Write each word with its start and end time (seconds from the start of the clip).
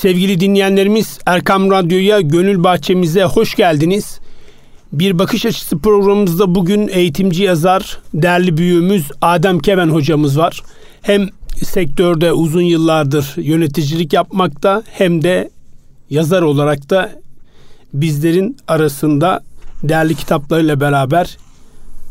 Sevgili 0.00 0.40
dinleyenlerimiz 0.40 1.18
Erkam 1.26 1.70
Radyo'ya, 1.70 2.20
Gönül 2.20 2.64
Bahçemize 2.64 3.24
hoş 3.24 3.54
geldiniz. 3.54 4.20
Bir 4.92 5.18
Bakış 5.18 5.46
Açısı 5.46 5.78
programımızda 5.78 6.54
bugün 6.54 6.88
eğitimci 6.88 7.42
yazar, 7.42 7.98
değerli 8.14 8.56
büyüğümüz 8.56 9.10
Adem 9.22 9.58
Keven 9.58 9.88
hocamız 9.88 10.38
var. 10.38 10.62
Hem 11.02 11.28
sektörde 11.64 12.32
uzun 12.32 12.62
yıllardır 12.62 13.34
yöneticilik 13.36 14.12
yapmakta 14.12 14.82
hem 14.86 15.22
de 15.22 15.50
yazar 16.10 16.42
olarak 16.42 16.90
da 16.90 17.10
bizlerin 17.94 18.56
arasında 18.68 19.40
değerli 19.82 20.14
kitaplarıyla 20.14 20.80
beraber 20.80 21.36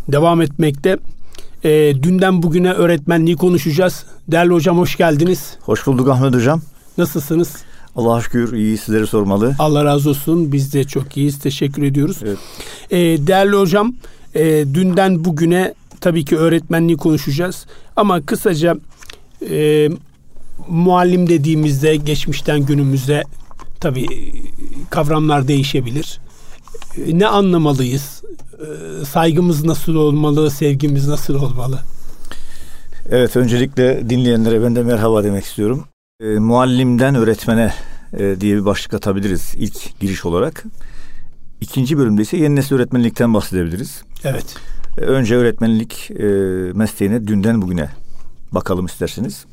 devam 0.08 0.42
etmekte. 0.42 0.98
E, 1.64 1.70
dünden 2.04 2.44
bugüne 2.44 2.74
öğretmenliği 2.74 3.36
konuşacağız. 3.36 4.06
Değerli 4.28 4.54
hocam 4.54 4.78
hoş 4.78 4.96
geldiniz. 4.96 5.58
Hoş 5.62 5.88
bulduk 5.88 6.10
Ahmet 6.10 6.36
hocam. 6.36 6.62
Nasılsınız? 6.98 7.67
Allah'a 7.98 8.22
şükür 8.22 8.54
iyi 8.54 8.78
sizleri 8.78 9.08
sormalı. 9.08 9.56
Allah 9.60 9.86
razı 9.86 10.10
olsun. 10.10 10.52
Biz 10.52 10.74
de 10.74 10.84
çok 10.84 11.18
iyiyiz. 11.18 11.40
Teşekkür 11.40 11.84
ediyoruz. 11.84 12.18
Evet. 12.24 12.38
E, 12.90 13.28
değerli 13.28 13.56
hocam 13.56 13.96
e, 14.36 14.44
dünden 14.74 15.26
bugüne 15.26 15.74
tabii 16.02 16.26
ki 16.26 16.38
öğretmenliği 16.38 16.98
konuşacağız. 16.98 17.66
Ama 17.96 18.26
kısaca 18.26 18.76
e, 19.50 19.90
muallim 20.68 21.30
dediğimizde 21.30 21.96
geçmişten 21.96 22.60
günümüzde 22.60 23.24
tabii 23.80 24.08
kavramlar 24.90 25.48
değişebilir. 25.48 26.20
E, 27.08 27.20
ne 27.20 27.28
anlamalıyız? 27.28 28.24
E, 28.60 29.06
saygımız 29.06 29.66
nasıl 29.66 29.96
olmalı? 29.96 30.52
Sevgimiz 30.52 31.08
nasıl 31.08 31.36
olmalı? 31.36 31.80
Evet 33.10 33.36
öncelikle 33.36 34.10
dinleyenlere 34.10 34.64
ben 34.64 34.76
de 34.76 34.84
merhaba 34.84 35.24
demek 35.24 35.46
istiyorum. 35.46 35.86
E, 36.22 36.26
muallimden 36.26 37.16
öğretmene 37.16 37.74
e, 38.14 38.42
diye 38.42 38.56
bir 38.56 38.66
başlık 38.66 38.94
atabiliriz 38.94 39.54
ilk 39.58 40.00
giriş 40.00 40.26
olarak. 40.26 40.64
İkinci 41.62 41.98
bölümde 41.98 42.22
ise 42.22 42.38
yeni 42.38 42.56
nesil 42.56 42.76
öğretmenlikten 42.76 43.34
bahsedebiliriz. 43.34 44.02
Evet. 44.24 44.56
E, 44.98 45.02
önce 45.02 45.36
öğretmenlik 45.36 46.12
e, 46.12 46.26
mesleğine 46.74 47.28
dünden 47.28 47.62
bugüne 47.62 47.90
bakalım 48.52 48.86
isterseniz. 48.86 49.46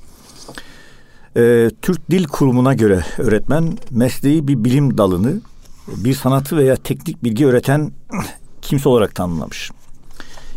E, 1.37 1.71
Türk 1.83 2.11
Dil 2.11 2.25
Kurumu'na 2.25 2.75
göre 2.75 3.05
öğretmen 3.19 3.79
mesleği 3.91 4.49
bir 4.49 4.65
bilim 4.65 4.99
dalını, 4.99 5.41
bir 5.89 6.15
sanatı 6.15 6.57
veya 6.57 6.77
teknik 6.77 7.25
bilgi 7.25 7.47
öğreten 7.47 7.93
kimse 8.63 8.89
olarak 8.89 9.15
tanımlamış. 9.15 9.71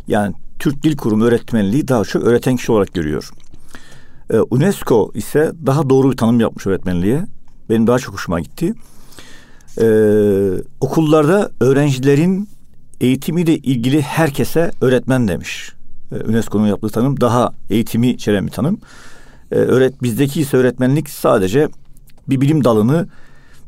Yani 0.07 0.35
Türk 0.59 0.83
Dil 0.83 0.97
Kurumu 0.97 1.25
öğretmenliği 1.25 1.87
daha 1.87 2.03
çok 2.03 2.23
öğreten 2.23 2.55
kişi 2.55 2.71
olarak 2.71 2.93
görüyor. 2.93 3.31
Ee, 4.29 4.37
UNESCO 4.39 5.11
ise 5.13 5.51
daha 5.65 5.89
doğru 5.89 6.11
bir 6.11 6.17
tanım 6.17 6.39
yapmış 6.39 6.67
öğretmenliğe. 6.67 7.25
Benim 7.69 7.87
daha 7.87 7.99
çok 7.99 8.13
hoşuma 8.13 8.39
gitti. 8.39 8.73
Ee, 9.81 10.49
okullarda 10.79 11.51
öğrencilerin 11.59 12.49
eğitimiyle 13.01 13.57
ilgili 13.57 14.01
herkese 14.01 14.71
öğretmen 14.81 15.27
demiş. 15.27 15.71
Ee, 16.11 16.15
UNESCO'nun 16.15 16.67
yaptığı 16.67 16.89
tanım 16.89 17.21
daha 17.21 17.53
eğitimi 17.69 18.09
içeren 18.09 18.47
bir 18.47 18.51
tanım. 18.51 18.79
Ee, 19.51 19.55
öğret 19.55 20.03
bizdeki 20.03 20.41
ise 20.41 20.57
öğretmenlik 20.57 21.09
sadece 21.09 21.69
bir 22.29 22.41
bilim 22.41 22.63
dalını 22.63 23.07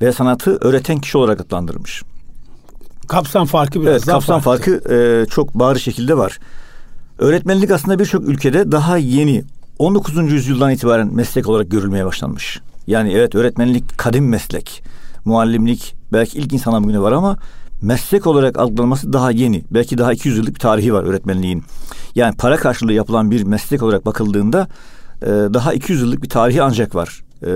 ve 0.01 0.11
sanatı 0.11 0.57
öğreten 0.61 0.99
kişi 0.99 1.17
olarak 1.17 1.41
adlandırmış. 1.41 2.03
Kapsam 3.07 3.45
farkı 3.45 3.81
biraz 3.81 3.91
evet, 3.91 4.07
daha 4.07 4.15
kapsam 4.15 4.41
farkı, 4.41 4.71
farkı 4.71 4.93
e, 4.93 5.25
çok 5.25 5.55
bariz 5.55 5.81
şekilde 5.81 6.17
var. 6.17 6.39
Öğretmenlik 7.17 7.71
aslında 7.71 7.99
birçok 7.99 8.29
ülkede 8.29 8.71
daha 8.71 8.97
yeni 8.97 9.43
19. 9.79 10.31
yüzyıldan 10.31 10.71
itibaren 10.71 11.15
meslek 11.15 11.49
olarak 11.49 11.71
görülmeye 11.71 12.05
başlanmış. 12.05 12.59
Yani 12.87 13.13
evet 13.13 13.35
öğretmenlik 13.35 13.97
kadim 13.97 14.29
meslek. 14.29 14.83
Muallimlik 15.25 15.95
belki 16.13 16.37
ilk 16.37 16.53
insana 16.53 16.83
bugüne 16.83 16.99
var 16.99 17.11
ama 17.11 17.37
meslek 17.81 18.27
olarak 18.27 18.59
algılanması 18.59 19.13
daha 19.13 19.31
yeni. 19.31 19.63
Belki 19.71 19.97
daha 19.97 20.13
200 20.13 20.37
yıllık 20.37 20.55
bir 20.55 20.59
tarihi 20.59 20.93
var 20.93 21.03
öğretmenliğin. 21.03 21.63
Yani 22.15 22.35
para 22.35 22.57
karşılığı 22.57 22.93
yapılan 22.93 23.31
bir 23.31 23.43
meslek 23.43 23.83
olarak 23.83 24.05
bakıldığında 24.05 24.67
e, 25.21 25.25
daha 25.25 25.73
200 25.73 26.01
yıllık 26.01 26.23
bir 26.23 26.29
tarihi 26.29 26.63
ancak 26.63 26.95
var. 26.95 27.23
E, 27.41 27.49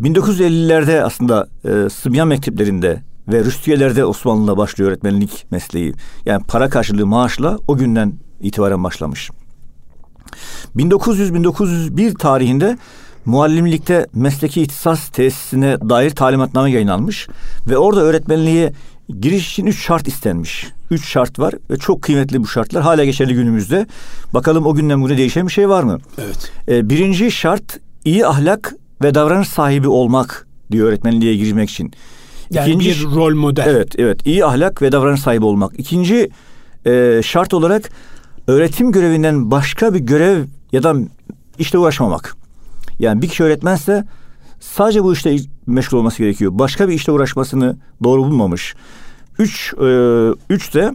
1950'lerde 0.00 1.02
aslında 1.02 1.48
e, 1.64 1.88
Sıbyan 1.90 2.28
mekteplerinde 2.28 3.02
ve 3.28 3.44
Rüstiyelerde 3.44 4.04
Osmanlı'da 4.04 4.56
başlıyor 4.56 4.90
öğretmenlik 4.90 5.46
mesleği. 5.50 5.94
Yani 6.26 6.44
para 6.44 6.68
karşılığı 6.68 7.06
maaşla 7.06 7.58
o 7.68 7.76
günden 7.76 8.12
itibaren 8.40 8.84
başlamış. 8.84 9.30
1900-1901 10.78 12.14
tarihinde 12.14 12.78
muallimlikte 13.24 14.06
mesleki 14.14 14.62
ihtisas 14.62 15.08
tesisine 15.08 15.76
dair 15.80 16.10
talimatname 16.10 16.70
yayınlanmış 16.70 17.28
ve 17.66 17.78
orada 17.78 18.00
öğretmenliğe 18.00 18.72
giriş 19.20 19.52
için 19.52 19.66
üç 19.66 19.86
şart 19.86 20.08
istenmiş. 20.08 20.66
Üç 20.90 21.08
şart 21.08 21.38
var 21.38 21.54
ve 21.70 21.76
çok 21.76 22.02
kıymetli 22.02 22.40
bu 22.40 22.46
şartlar 22.46 22.82
hala 22.82 23.04
geçerli 23.04 23.34
günümüzde. 23.34 23.86
Bakalım 24.34 24.66
o 24.66 24.74
günden 24.74 25.02
bugüne 25.02 25.18
değişen 25.18 25.46
bir 25.46 25.52
şey 25.52 25.68
var 25.68 25.82
mı? 25.82 25.98
Evet. 26.18 26.52
Ee, 26.68 26.90
birinci 26.90 27.30
şart 27.30 27.80
iyi 28.04 28.26
ahlak 28.26 28.74
ve 29.02 29.14
davranış 29.14 29.48
sahibi 29.48 29.88
olmak 29.88 30.46
diyor 30.72 30.88
öğretmenliğe 30.88 31.36
girmek 31.36 31.70
için. 31.70 31.92
Yani 32.50 32.70
İkinci, 32.70 32.90
bir 32.90 33.04
rol 33.04 33.34
model. 33.34 33.64
Evet, 33.66 33.94
evet. 33.98 34.26
İyi 34.26 34.44
ahlak 34.44 34.82
ve 34.82 34.92
davranış 34.92 35.20
sahibi 35.20 35.44
olmak. 35.44 35.72
İkinci 35.78 36.30
e, 36.86 37.20
şart 37.24 37.54
olarak 37.54 37.90
öğretim 38.46 38.92
görevinden 38.92 39.50
başka 39.50 39.94
bir 39.94 39.98
görev 39.98 40.44
ya 40.72 40.82
da 40.82 40.94
işle 41.58 41.78
uğraşmamak. 41.78 42.36
Yani 42.98 43.22
bir 43.22 43.28
kişi 43.28 43.44
öğretmense 43.44 44.04
sadece 44.60 45.04
bu 45.04 45.12
işte 45.12 45.36
meşgul 45.66 45.98
olması 45.98 46.18
gerekiyor. 46.18 46.52
Başka 46.54 46.88
bir 46.88 46.94
işle 46.94 47.12
uğraşmasını 47.12 47.76
doğru 48.04 48.24
bulmamış. 48.24 48.74
Üç, 49.38 49.74
e, 49.74 49.88
üç 50.50 50.74
de 50.74 50.94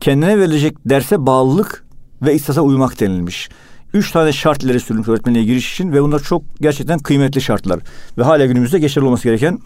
kendine 0.00 0.38
verilecek 0.38 0.76
derse 0.86 1.26
bağlılık 1.26 1.84
ve 2.22 2.34
istasa 2.34 2.60
uymak 2.60 3.00
denilmiş. 3.00 3.48
Üç 3.94 4.10
tane 4.10 4.32
şart 4.32 4.62
ileri 4.62 4.80
sürülmüş 4.80 5.08
öğretmenliğe 5.08 5.44
giriş 5.44 5.72
için 5.72 5.92
ve 5.92 6.02
bunlar 6.02 6.20
çok 6.20 6.42
gerçekten 6.60 6.98
kıymetli 6.98 7.40
şartlar. 7.40 7.80
Ve 8.18 8.22
hala 8.22 8.46
günümüzde 8.46 8.78
geçerli 8.78 9.06
olması 9.06 9.24
gereken 9.24 9.58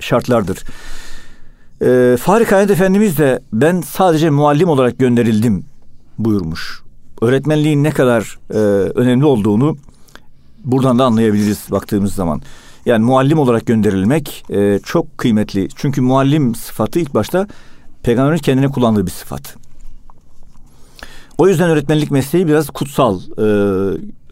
şartlardır. 0.00 0.58
Ee, 1.82 2.16
Fahri 2.20 2.44
Kaynet 2.44 2.70
Efendimiz 2.70 3.18
de 3.18 3.40
ben 3.52 3.80
sadece 3.80 4.30
muallim 4.30 4.68
olarak 4.68 4.98
gönderildim 4.98 5.64
buyurmuş. 6.18 6.83
Öğretmenliğin 7.22 7.84
ne 7.84 7.90
kadar 7.90 8.38
e, 8.50 8.54
önemli 8.94 9.24
olduğunu 9.24 9.76
buradan 10.64 10.98
da 10.98 11.04
anlayabiliriz 11.04 11.66
baktığımız 11.70 12.14
zaman. 12.14 12.42
Yani 12.86 13.04
muallim 13.04 13.38
olarak 13.38 13.66
gönderilmek 13.66 14.44
e, 14.50 14.80
çok 14.84 15.18
kıymetli. 15.18 15.68
Çünkü 15.76 16.00
muallim 16.00 16.54
sıfatı 16.54 16.98
ilk 16.98 17.14
başta 17.14 17.46
peygamberin 18.02 18.38
kendine 18.38 18.68
kullandığı 18.68 19.06
bir 19.06 19.10
sıfat. 19.10 19.56
O 21.38 21.48
yüzden 21.48 21.70
öğretmenlik 21.70 22.10
mesleği 22.10 22.46
biraz 22.46 22.70
kutsal 22.70 23.20
e, 23.20 23.44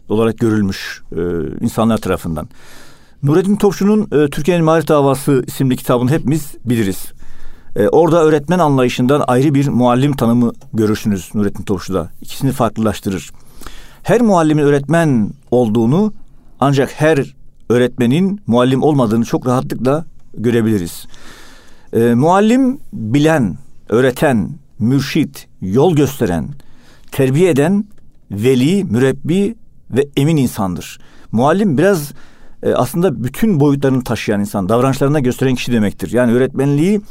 olarak 0.09 0.37
görülmüş 0.37 1.01
e, 1.11 1.21
insanlar 1.61 1.97
tarafından. 1.97 2.47
Nurettin 3.23 3.55
Topçu'nun 3.55 4.01
e, 4.01 4.29
Türkiye'nin 4.29 4.65
Marif 4.65 4.87
Davası 4.87 5.43
isimli 5.47 5.77
kitabını 5.77 6.11
hepimiz 6.11 6.55
biliriz. 6.65 7.12
E, 7.75 7.87
orada 7.87 8.23
öğretmen 8.23 8.59
anlayışından 8.59 9.23
ayrı 9.27 9.53
bir 9.53 9.67
muallim 9.67 10.13
tanımı 10.13 10.53
görürsünüz 10.73 11.29
Nurettin 11.33 11.63
Topçu'da. 11.63 12.09
İkisini 12.21 12.51
farklılaştırır. 12.51 13.31
Her 14.03 14.21
muallimin 14.21 14.63
öğretmen 14.63 15.29
olduğunu 15.51 16.13
ancak 16.59 16.91
her 16.91 17.35
öğretmenin 17.69 18.41
muallim 18.47 18.83
olmadığını 18.83 19.25
çok 19.25 19.47
rahatlıkla 19.47 20.05
görebiliriz. 20.37 21.05
E, 21.93 22.13
muallim 22.13 22.79
bilen, 22.93 23.57
öğreten, 23.89 24.49
mürşit, 24.79 25.47
yol 25.61 25.95
gösteren, 25.95 26.49
terbiye 27.11 27.49
eden, 27.49 27.85
veli, 28.31 28.83
mürebbi 28.83 29.55
ve 29.91 30.07
emin 30.17 30.37
insandır. 30.37 30.99
Muallim 31.31 31.77
biraz 31.77 32.13
e, 32.63 32.73
aslında 32.73 33.23
bütün 33.23 33.59
boyutlarını 33.59 34.03
taşıyan 34.03 34.39
insan, 34.39 34.69
davranışlarına 34.69 35.19
gösteren 35.19 35.55
kişi 35.55 35.71
demektir. 35.71 36.11
Yani 36.11 36.31
öğretmenliği 36.33 37.01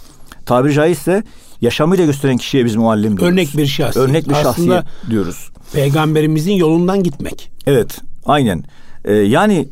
tabiri 0.47 0.75
caizse 0.75 1.23
yaşamıyla 1.61 2.07
gösteren 2.07 2.37
kişiye 2.37 2.65
biz 2.65 2.77
muallim 2.77 3.17
diyoruz. 3.17 3.33
Örnek 3.33 3.57
bir 3.57 3.67
şahsiyet. 3.67 4.09
Örnek 4.09 4.29
bir 4.29 4.35
şahsiyet 4.35 4.85
diyoruz. 5.11 5.51
Peygamberimizin 5.73 6.53
yolundan 6.53 7.03
gitmek. 7.03 7.51
Evet, 7.67 8.01
aynen. 8.27 8.65
Ee, 9.05 9.13
yani 9.13 9.69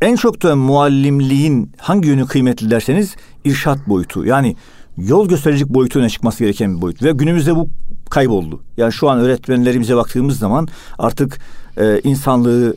en 0.00 0.16
çok 0.16 0.42
da 0.42 0.56
muallimliğin 0.56 1.72
hangi 1.78 2.08
yönü 2.08 2.26
kıymetli 2.26 2.70
derseniz 2.70 3.14
irşat 3.44 3.88
boyutu. 3.88 4.24
Yani 4.26 4.56
yol 4.96 5.28
göstericilik 5.28 5.68
boyutu 5.68 5.98
öne 5.98 6.08
çıkması 6.08 6.38
gereken 6.38 6.76
bir 6.76 6.82
boyut. 6.82 7.02
Ve 7.02 7.12
günümüzde 7.12 7.56
bu 7.56 7.68
kayboldu. 8.10 8.62
Yani 8.76 8.92
şu 8.92 9.08
an 9.10 9.18
öğretmenlerimize 9.18 9.96
baktığımız 9.96 10.38
zaman 10.38 10.68
artık 10.98 11.40
e, 11.76 12.00
insanlığı 12.04 12.76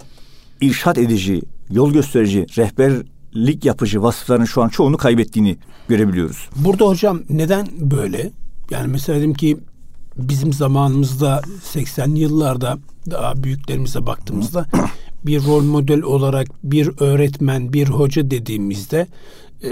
irşat 0.61 0.97
edici, 0.97 1.41
yol 1.69 1.93
gösterici, 1.93 2.45
rehberlik 3.37 3.65
yapıcı 3.65 4.03
vasıfların 4.03 4.45
şu 4.45 4.63
an 4.63 4.69
çoğunu 4.69 4.97
kaybettiğini 4.97 5.57
görebiliyoruz. 5.87 6.49
Burada 6.55 6.85
hocam 6.87 7.21
neden 7.29 7.67
böyle? 7.79 8.31
Yani 8.71 8.87
mesela 8.87 9.19
dedim 9.19 9.33
ki 9.33 9.57
bizim 10.17 10.53
zamanımızda 10.53 11.41
80'li 11.73 12.19
yıllarda 12.19 12.77
daha 13.11 13.43
büyüklerimize 13.43 14.05
baktığımızda 14.05 14.65
bir 15.25 15.45
rol 15.45 15.63
model 15.63 16.01
olarak 16.01 16.47
bir 16.63 16.91
öğretmen, 16.99 17.73
bir 17.73 17.87
hoca 17.87 18.31
dediğimizde 18.31 19.07
e, 19.63 19.69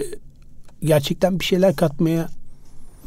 gerçekten 0.84 1.40
bir 1.40 1.46
şeyler 1.46 1.76
katmaya 1.76 2.30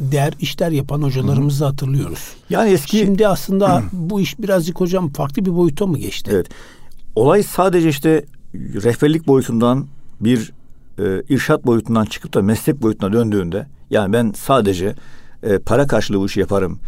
değer 0.01 0.33
işler 0.41 0.71
yapan 0.71 1.03
hocalarımızı 1.03 1.65
hatırlıyoruz. 1.65 2.37
Yani 2.51 2.71
eski 2.71 2.99
Şimdi 2.99 3.29
aslında 3.29 3.83
bu 3.93 4.21
iş 4.21 4.39
birazcık 4.39 4.81
hocam 4.81 5.13
farklı 5.13 5.45
bir 5.45 5.57
boyuta 5.57 5.87
mı 5.87 5.99
geçti? 5.99 6.31
Evet. 6.35 6.47
Olay 7.17 7.43
sadece 7.43 7.89
işte 7.89 8.25
rehberlik 8.55 9.27
boyutundan 9.27 9.87
bir 10.21 10.53
e, 10.99 11.23
irşat 11.29 11.67
boyutundan 11.67 12.05
çıkıp 12.05 12.35
da 12.35 12.43
meslek 12.43 12.83
boyutuna 12.83 13.13
döndüğünde 13.13 13.67
yani 13.91 14.13
ben 14.13 14.33
sadece 14.37 14.95
e, 15.43 15.59
para 15.59 15.87
karşılığı 15.87 16.19
bu 16.21 16.27
işi 16.27 16.41
yaparım. 16.41 16.79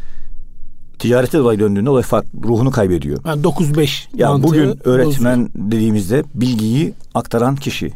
Ticarete 0.98 1.38
dolayı 1.38 1.58
döndüğünde 1.60 1.90
olay 1.90 2.02
fark, 2.02 2.26
ruhunu 2.44 2.70
kaybediyor. 2.70 3.18
Yani 3.26 3.42
9-5 3.42 4.06
Ya 4.14 4.28
mantığı 4.28 4.48
bugün 4.48 4.88
öğretmen 4.88 5.40
bozuyor. 5.44 5.70
dediğimizde 5.70 6.24
bilgiyi 6.34 6.94
aktaran 7.14 7.56
kişi. 7.56 7.92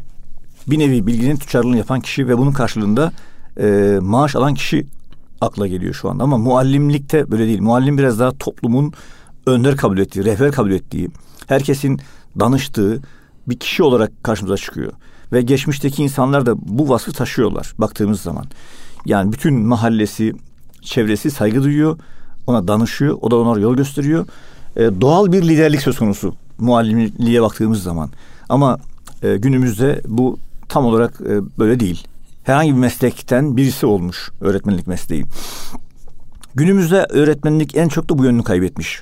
Bir 0.67 0.79
nevi 0.79 1.07
bilginin 1.07 1.35
tüccarlığını 1.35 1.77
yapan 1.77 1.99
kişi 2.01 2.27
ve 2.27 2.37
bunun 2.37 2.51
karşılığında 2.51 3.11
e, 3.59 3.97
maaş 4.01 4.35
alan 4.35 4.53
kişi 4.53 4.87
akla 5.41 5.67
geliyor 5.67 5.93
şu 5.93 6.09
anda. 6.09 6.23
Ama 6.23 6.37
muallimlikte 6.37 7.31
böyle 7.31 7.45
değil. 7.47 7.61
Muallim 7.61 7.97
biraz 7.97 8.19
daha 8.19 8.31
toplumun 8.31 8.93
önder 9.45 9.77
kabul 9.77 9.97
ettiği, 9.97 10.25
rehber 10.25 10.51
kabul 10.51 10.71
ettiği, 10.71 11.09
herkesin 11.47 11.99
danıştığı 12.39 13.01
bir 13.47 13.59
kişi 13.59 13.83
olarak 13.83 14.23
karşımıza 14.23 14.57
çıkıyor. 14.57 14.91
Ve 15.31 15.41
geçmişteki 15.41 16.03
insanlar 16.03 16.45
da 16.45 16.55
bu 16.57 16.89
vasfı 16.89 17.11
taşıyorlar 17.11 17.73
baktığımız 17.77 18.21
zaman. 18.21 18.45
Yani 19.05 19.31
bütün 19.31 19.53
mahallesi, 19.53 20.33
çevresi 20.81 21.31
saygı 21.31 21.63
duyuyor, 21.63 21.97
ona 22.47 22.67
danışıyor, 22.67 23.17
o 23.21 23.31
da 23.31 23.35
ona 23.35 23.59
yol 23.59 23.75
gösteriyor. 23.75 24.25
E, 24.75 24.81
doğal 25.01 25.31
bir 25.31 25.41
liderlik 25.41 25.81
söz 25.81 25.99
konusu 25.99 26.35
muallimliğe 26.57 27.41
baktığımız 27.41 27.83
zaman. 27.83 28.09
Ama 28.49 28.77
e, 29.23 29.37
günümüzde 29.37 30.01
bu 30.07 30.39
tam 30.69 30.85
olarak 30.85 31.21
e, 31.21 31.59
böyle 31.59 31.79
değil. 31.79 32.07
Herhangi 32.43 32.71
bir 32.71 32.79
meslekten 32.79 33.57
birisi 33.57 33.85
olmuş 33.85 34.31
öğretmenlik 34.41 34.87
mesleği. 34.87 35.25
Günümüzde 36.55 37.05
öğretmenlik 37.09 37.75
en 37.75 37.87
çok 37.87 38.09
da 38.09 38.17
bu 38.17 38.25
yönünü 38.25 38.43
kaybetmiş. 38.43 39.01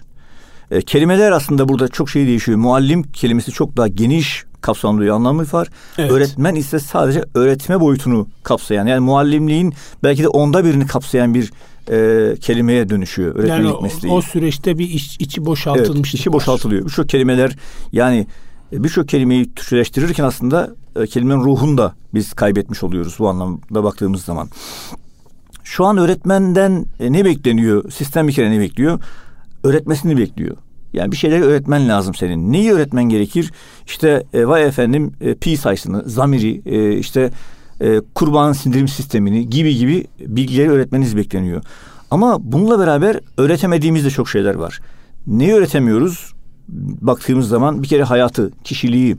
E, 0.72 0.82
kelimeler 0.82 1.32
aslında 1.32 1.70
burada 1.70 1.88
çok 1.88 2.10
şey 2.10 2.28
değişiyor. 2.28 2.58
Muallim 2.58 3.04
kelimesi 3.04 3.52
çok 3.52 3.78
daha 3.78 3.88
geniş 3.88 4.46
kapsamlı 4.64 5.02
bir 5.02 5.10
anlamı 5.10 5.46
var. 5.54 5.68
Evet. 5.98 6.12
Öğretmen 6.12 6.56
ise 6.56 6.80
sadece 6.80 7.24
öğretme 7.36 7.80
boyutunu 7.80 8.28
kapsayan 8.44 8.88
yani 8.88 9.00
muallimliğin 9.00 9.74
belki 10.04 10.24
de 10.24 10.28
onda 10.28 10.66
birini 10.66 10.88
kapsayan 10.88 11.34
bir 11.34 11.52
e, 11.92 12.36
kelimeye 12.36 12.90
dönüşüyor 12.90 13.36
öğretmenlik 13.36 13.66
Yani 13.66 13.78
o, 13.78 13.82
mesleği. 13.82 14.14
o 14.14 14.22
süreçte 14.22 14.78
bir 14.78 14.90
iç, 14.90 15.18
içi 15.20 15.46
boşaltılmış. 15.46 16.10
Evet, 16.10 16.20
içi 16.20 16.34
boşaltılıyor. 16.34 16.86
Birçok 16.86 17.10
kelimeler 17.10 17.58
yani 17.92 18.28
e, 18.74 18.84
birçok 18.84 19.10
kelimeyi 19.10 19.54
Türkçeleştirirken 19.54 20.24
aslında 20.24 20.70
e, 20.96 21.08
kelimenin 21.08 21.44
ruhunu 21.44 21.78
da 21.78 21.94
biz 22.14 22.34
kaybetmiş 22.34 22.84
oluyoruz 22.84 23.16
bu 23.20 23.30
anlamda 23.30 23.84
baktığımız 23.84 24.24
zaman. 24.24 24.50
Şu 25.64 25.86
an 25.86 25.98
öğretmenden 25.98 26.86
e, 27.00 27.12
ne 27.14 27.26
bekleniyor? 27.26 27.92
Sistem 27.92 28.28
bir 28.28 28.34
kere 28.34 28.52
ne 28.52 28.60
bekliyor? 28.60 29.00
Öğretmesini 29.64 30.18
bekliyor. 30.18 30.58
Yani 30.94 31.12
bir 31.12 31.18
şeyleri 31.18 31.44
öğretmen 31.44 31.90
lazım 31.90 32.16
senin. 32.16 32.52
Neyi 32.52 32.72
öğretmen 32.72 33.04
gerekir? 33.04 33.52
İşte 33.86 34.24
e, 34.34 34.48
vay 34.48 34.64
efendim 34.64 35.12
e, 35.22 35.36
pi 35.36 35.58
sayısını, 35.58 36.04
zamiri, 36.10 36.62
e, 36.66 36.98
işte 36.98 37.32
e, 37.82 38.02
kurban 38.16 38.54
sindirim 38.54 38.88
sistemini 38.88 39.50
gibi 39.50 39.76
gibi 39.76 40.08
bilgileri 40.20 40.70
öğretmeniz 40.70 41.18
bekleniyor. 41.18 41.64
Ama 42.12 42.38
bununla 42.42 42.80
beraber 42.80 43.20
öğretemediğimiz 43.38 44.06
de 44.06 44.10
çok 44.10 44.30
şeyler 44.30 44.56
var. 44.56 44.80
Neyi 45.28 45.54
öğretemiyoruz? 45.54 46.34
Baktığımız 47.02 47.48
zaman 47.48 47.84
bir 47.84 47.88
kere 47.88 48.04
hayatı, 48.04 48.52
kişiliği, 48.64 49.18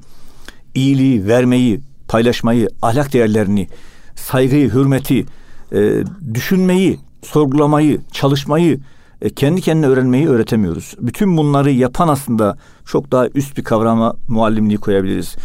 iyiliği, 0.74 1.26
vermeyi, 1.26 1.80
paylaşmayı, 2.08 2.68
ahlak 2.82 3.12
değerlerini, 3.12 3.68
saygıyı, 4.14 4.70
hürmeti, 4.70 5.24
e, 5.72 6.04
düşünmeyi, 6.34 6.98
sorgulamayı, 7.22 8.00
çalışmayı, 8.12 8.80
e, 9.24 9.30
kendi 9.30 9.60
kendine 9.60 9.86
öğrenmeyi 9.86 10.28
öğretemiyoruz. 10.28 10.94
Bütün 11.00 11.36
bunları 11.36 11.70
yapan 11.70 12.08
aslında 12.08 12.56
çok 12.84 13.12
daha 13.12 13.28
üst 13.28 13.56
bir 13.56 13.64
kavrama 13.64 14.16
muallimliği 14.28 14.78
koyabiliriz. 14.78 15.36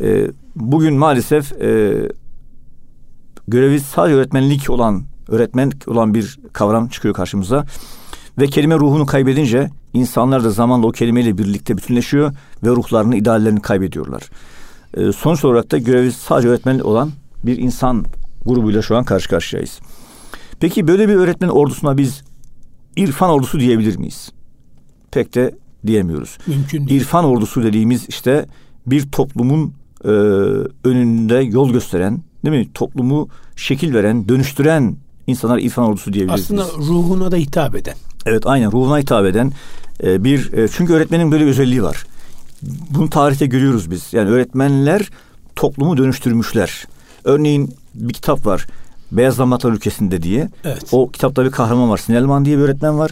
E, 0.00 0.26
bugün 0.56 0.94
maalesef 0.94 1.52
e, 1.52 1.94
görevi 3.48 3.80
sadece 3.80 4.14
öğretmenlik 4.14 4.70
olan, 4.70 5.02
öğretmen 5.28 5.72
olan 5.86 6.14
bir 6.14 6.38
kavram 6.52 6.88
çıkıyor 6.88 7.14
karşımıza. 7.14 7.64
Ve 8.38 8.46
kelime 8.46 8.74
ruhunu 8.74 9.06
kaybedince 9.06 9.70
insanlar 9.92 10.44
da 10.44 10.50
zamanla 10.50 10.86
o 10.86 10.90
kelimeyle 10.92 11.38
birlikte 11.38 11.76
bütünleşiyor 11.76 12.32
ve 12.64 12.68
ruhlarını, 12.68 13.16
ideallerini 13.16 13.62
kaybediyorlar. 13.62 14.22
E, 14.96 15.12
sonuç 15.12 15.44
olarak 15.44 15.70
da 15.70 15.78
görevi 15.78 16.12
sadece 16.12 16.48
öğretmen 16.48 16.78
olan 16.78 17.10
bir 17.44 17.58
insan 17.58 18.04
grubuyla 18.44 18.82
şu 18.82 18.96
an 18.96 19.04
karşı 19.04 19.28
karşıyayız. 19.28 19.80
Peki 20.60 20.88
böyle 20.88 21.08
bir 21.08 21.14
öğretmen 21.14 21.48
ordusuna 21.48 21.98
biz 21.98 22.25
irfan 22.96 23.30
ordusu 23.30 23.60
diyebilir 23.60 23.96
miyiz? 23.96 24.32
Pek 25.10 25.34
de 25.34 25.54
diyemiyoruz. 25.86 26.38
Mümkün 26.46 26.86
değil. 26.86 27.00
İrfan 27.00 27.24
ordusu 27.24 27.62
dediğimiz 27.62 28.04
işte 28.08 28.46
bir 28.86 29.10
toplumun 29.10 29.72
e, 30.04 30.08
önünde 30.84 31.34
yol 31.34 31.72
gösteren, 31.72 32.20
değil 32.44 32.56
mi? 32.56 32.68
Toplumu 32.74 33.28
şekil 33.56 33.94
veren, 33.94 34.28
dönüştüren 34.28 34.96
insanlar 35.26 35.58
irfan 35.58 35.84
ordusu 35.84 36.12
diyebiliriz. 36.12 36.44
Aslında 36.44 36.66
biz. 36.78 36.88
ruhuna 36.88 37.32
da 37.32 37.36
hitap 37.36 37.74
eden. 37.74 37.94
Evet 38.26 38.46
aynen 38.46 38.72
ruhuna 38.72 38.98
hitap 38.98 39.26
eden 39.26 39.52
e, 40.02 40.24
bir 40.24 40.52
e, 40.52 40.68
çünkü 40.68 40.92
öğretmenin 40.92 41.32
böyle 41.32 41.44
bir 41.44 41.50
özelliği 41.50 41.82
var. 41.82 42.06
Bunu 42.90 43.10
tarihte 43.10 43.46
görüyoruz 43.46 43.90
biz. 43.90 44.12
Yani 44.12 44.30
öğretmenler 44.30 45.10
toplumu 45.56 45.96
dönüştürmüşler. 45.96 46.84
Örneğin 47.24 47.74
bir 47.94 48.14
kitap 48.14 48.46
var. 48.46 48.66
Beyaz 49.12 49.38
Damatlar 49.38 49.72
Ülkesi'nde 49.72 50.22
diye. 50.22 50.50
Evet. 50.64 50.84
O 50.92 51.10
kitapta 51.10 51.44
bir 51.44 51.50
kahraman 51.50 51.90
var. 51.90 51.98
Sinelman 51.98 52.44
diye 52.44 52.58
bir 52.58 52.62
öğretmen 52.62 52.98
var. 52.98 53.10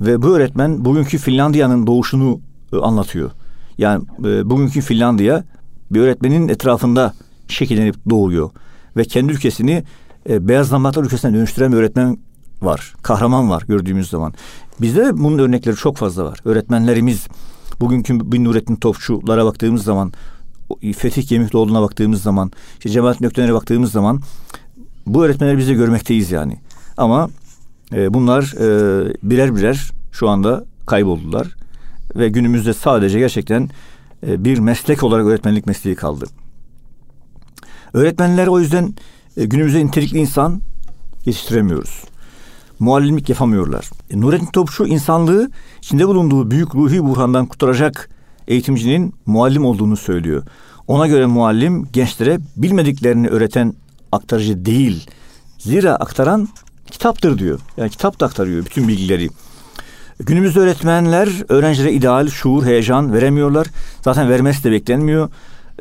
Ve 0.00 0.22
bu 0.22 0.26
öğretmen 0.26 0.84
bugünkü 0.84 1.18
Finlandiya'nın 1.18 1.86
doğuşunu 1.86 2.40
e, 2.72 2.76
anlatıyor. 2.76 3.30
Yani 3.78 4.04
e, 4.18 4.50
bugünkü 4.50 4.80
Finlandiya 4.80 5.44
bir 5.90 6.00
öğretmenin 6.00 6.48
etrafında 6.48 7.14
şekillenip 7.48 8.10
doğuyor. 8.10 8.50
Ve 8.96 9.04
kendi 9.04 9.32
ülkesini 9.32 9.84
e, 10.28 10.48
Beyaz 10.48 10.70
Damatlar 10.70 11.04
Ülkesi'ne 11.04 11.34
dönüştüren 11.34 11.72
bir 11.72 11.76
öğretmen 11.76 12.18
var. 12.62 12.94
Kahraman 13.02 13.50
var 13.50 13.62
gördüğümüz 13.68 14.10
zaman. 14.10 14.34
Bizde 14.80 15.04
de 15.04 15.18
bunun 15.18 15.38
örnekleri 15.38 15.76
çok 15.76 15.96
fazla 15.96 16.24
var. 16.24 16.38
Öğretmenlerimiz 16.44 17.26
bugünkü 17.80 18.32
Bin 18.32 18.44
Nurettin 18.44 18.76
Topçulara 18.76 19.44
baktığımız 19.44 19.84
zaman 19.84 20.12
Fetih 20.96 21.28
Gemihloğlu'na 21.28 21.82
baktığımız 21.82 22.22
zaman 22.22 22.52
işte 22.78 22.90
Cemalettin 22.90 23.24
Öktener'e 23.24 23.54
baktığımız 23.54 23.92
zaman 23.92 24.20
bu 25.06 25.24
öğretmenleri 25.24 25.58
biz 25.58 25.68
de 25.68 25.74
görmekteyiz 25.74 26.30
yani. 26.30 26.58
Ama 26.96 27.28
e, 27.92 28.14
bunlar 28.14 28.54
e, 28.60 29.14
birer 29.22 29.56
birer 29.56 29.90
şu 30.12 30.28
anda 30.28 30.64
kayboldular. 30.86 31.48
Ve 32.16 32.28
günümüzde 32.28 32.74
sadece 32.74 33.18
gerçekten 33.18 33.70
e, 34.26 34.44
bir 34.44 34.58
meslek 34.58 35.02
olarak 35.02 35.26
öğretmenlik 35.26 35.66
mesleği 35.66 35.96
kaldı. 35.96 36.24
Öğretmenler 37.92 38.46
o 38.46 38.60
yüzden 38.60 38.94
e, 39.36 39.44
günümüzde 39.44 39.86
nitelikli 39.86 40.18
insan 40.18 40.60
yetiştiremiyoruz. 41.26 42.04
Muallimlik 42.78 43.28
yapamıyorlar. 43.28 43.90
E, 44.10 44.20
Nurettin 44.20 44.46
Topçu 44.46 44.86
insanlığı 44.86 45.50
içinde 45.78 46.08
bulunduğu 46.08 46.50
büyük 46.50 46.74
ruhi 46.74 47.04
buhrandan 47.04 47.46
kurtaracak 47.46 48.10
eğitimcinin 48.48 49.14
muallim 49.26 49.64
olduğunu 49.64 49.96
söylüyor. 49.96 50.42
Ona 50.86 51.06
göre 51.06 51.26
muallim 51.26 51.88
gençlere 51.92 52.38
bilmediklerini 52.56 53.28
öğreten 53.28 53.74
aktarıcı 54.12 54.64
değil. 54.64 55.06
Zira 55.58 55.94
aktaran 55.94 56.48
kitaptır 56.90 57.38
diyor. 57.38 57.60
Yani 57.76 57.90
kitap 57.90 58.20
da 58.20 58.26
aktarıyor 58.26 58.64
bütün 58.64 58.88
bilgileri. 58.88 59.28
Günümüzde 60.20 60.60
öğretmenler 60.60 61.28
öğrencilere 61.48 61.92
ideal, 61.92 62.28
şuur, 62.28 62.64
heyecan 62.64 63.12
veremiyorlar. 63.12 63.66
Zaten 64.04 64.30
vermesi 64.30 64.64
de 64.64 64.70
beklenmiyor. 64.70 65.30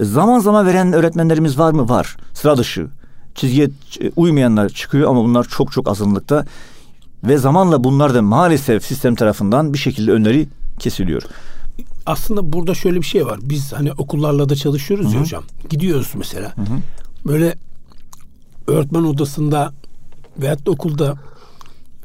Zaman 0.01 0.39
zaman 0.39 0.67
veren 0.67 0.93
öğretmenlerimiz 0.93 1.59
var 1.59 1.71
mı? 1.71 1.89
Var. 1.89 2.17
Sıra 2.33 2.57
dışı. 2.57 2.87
Çizgiye 3.35 3.69
uymayanlar 4.15 4.69
çıkıyor 4.69 5.09
ama 5.09 5.23
bunlar 5.23 5.43
çok 5.43 5.71
çok 5.71 5.89
azınlıkta. 5.89 6.45
Ve 7.23 7.37
zamanla 7.37 7.83
bunlar 7.83 8.13
da 8.13 8.21
maalesef 8.21 8.85
sistem 8.85 9.15
tarafından 9.15 9.73
bir 9.73 9.77
şekilde 9.77 10.11
önleri 10.11 10.47
kesiliyor. 10.79 11.21
Aslında 12.05 12.53
burada 12.53 12.73
şöyle 12.73 12.97
bir 12.97 13.05
şey 13.05 13.25
var. 13.25 13.39
Biz 13.41 13.73
hani 13.73 13.91
okullarla 13.91 14.49
da 14.49 14.55
çalışıyoruz 14.55 15.05
Hı-hı. 15.05 15.15
ya 15.15 15.21
hocam. 15.21 15.43
Gidiyoruz 15.69 16.11
mesela. 16.15 16.55
Hı 16.55 16.61
hı. 16.61 16.79
Böyle 17.25 17.55
öğretmen 18.67 19.03
odasında 19.03 19.73
veyahut 20.37 20.65
da 20.65 20.71
okulda 20.71 21.17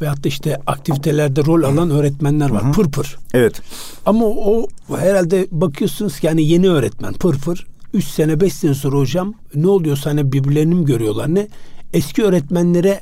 veyahut 0.00 0.24
da 0.24 0.28
işte 0.28 0.60
aktivitelerde 0.66 1.44
rol 1.44 1.62
alan 1.62 1.90
öğretmenler 1.90 2.50
var. 2.50 2.64
Hı 2.64 2.68
hı. 2.68 2.72
Pır 2.72 2.90
pır. 2.90 3.16
Evet. 3.34 3.62
Ama 4.06 4.24
o 4.24 4.66
herhalde 4.96 5.46
bakıyorsunuz 5.50 6.20
ki 6.20 6.26
yani 6.26 6.44
yeni 6.44 6.68
öğretmen 6.68 7.12
pır 7.12 7.38
pır. 7.38 7.66
Üç 7.94 8.04
sene 8.04 8.40
beş 8.40 8.52
sene 8.52 8.74
sonra 8.74 8.96
hocam 8.96 9.34
ne 9.54 9.68
oluyorsa 9.68 10.10
hani 10.10 10.32
birbirlerini 10.32 10.74
mi 10.74 10.84
görüyorlar 10.84 11.34
ne? 11.34 11.48
Eski 11.92 12.24
öğretmenlere 12.24 13.00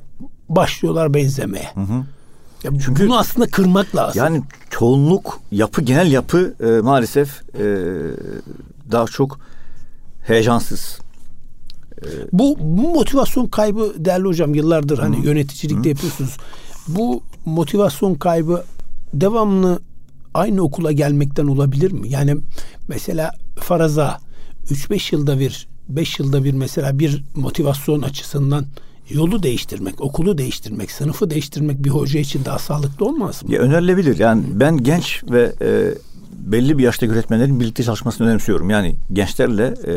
başlıyorlar 0.48 1.14
benzemeye. 1.14 1.68
Hı 1.74 1.80
hı. 1.80 2.04
Ya 2.64 2.70
Çünkü 2.84 3.06
bunu 3.06 3.18
aslında 3.18 3.46
kırmak 3.46 3.96
lazım. 3.96 4.24
Yani 4.24 4.42
çoğunluk 4.70 5.40
yapı 5.50 5.82
genel 5.82 6.12
yapı 6.12 6.54
e, 6.60 6.80
maalesef 6.80 7.42
e, 7.58 7.64
daha 8.92 9.06
çok 9.06 9.38
heyecansız. 10.26 10.98
Bu, 12.32 12.56
bu 12.60 12.88
motivasyon 12.94 13.46
kaybı 13.46 13.92
değerli 13.96 14.24
hocam 14.24 14.54
yıllardır 14.54 14.98
hani 14.98 15.18
Hı. 15.18 15.26
yöneticilikte 15.26 15.84
Hı. 15.84 15.88
yapıyorsunuz. 15.88 16.36
Bu 16.88 17.22
motivasyon 17.44 18.14
kaybı 18.14 18.64
devamlı 19.14 19.80
aynı 20.34 20.62
okula 20.62 20.92
gelmekten 20.92 21.46
olabilir 21.46 21.92
mi? 21.92 22.08
Yani 22.08 22.36
mesela 22.88 23.32
faraza 23.56 24.18
3-5 24.70 25.14
yılda 25.14 25.38
bir 25.38 25.68
5 25.88 26.18
yılda 26.18 26.44
bir 26.44 26.52
mesela 26.52 26.98
bir 26.98 27.24
motivasyon 27.34 28.02
açısından 28.02 28.66
yolu 29.10 29.42
değiştirmek, 29.42 30.00
okulu 30.00 30.38
değiştirmek, 30.38 30.90
sınıfı 30.90 31.30
değiştirmek 31.30 31.84
bir 31.84 31.90
hoca 31.90 32.20
için 32.20 32.44
daha 32.44 32.58
sağlıklı 32.58 33.06
olmaz 33.06 33.44
mı? 33.44 33.52
Ya 33.52 33.60
önerilebilir. 33.60 34.18
Yani 34.18 34.42
ben 34.52 34.76
genç 34.76 35.22
ve 35.30 35.52
e, 35.60 35.94
belli 36.32 36.78
bir 36.78 36.82
yaştaki 36.82 37.12
öğretmenlerin 37.12 37.60
birlikte 37.60 37.82
çalışmasını 37.82 38.26
önemsiyorum. 38.26 38.70
Yani 38.70 38.96
gençlerle 39.12 39.74
e, 39.86 39.92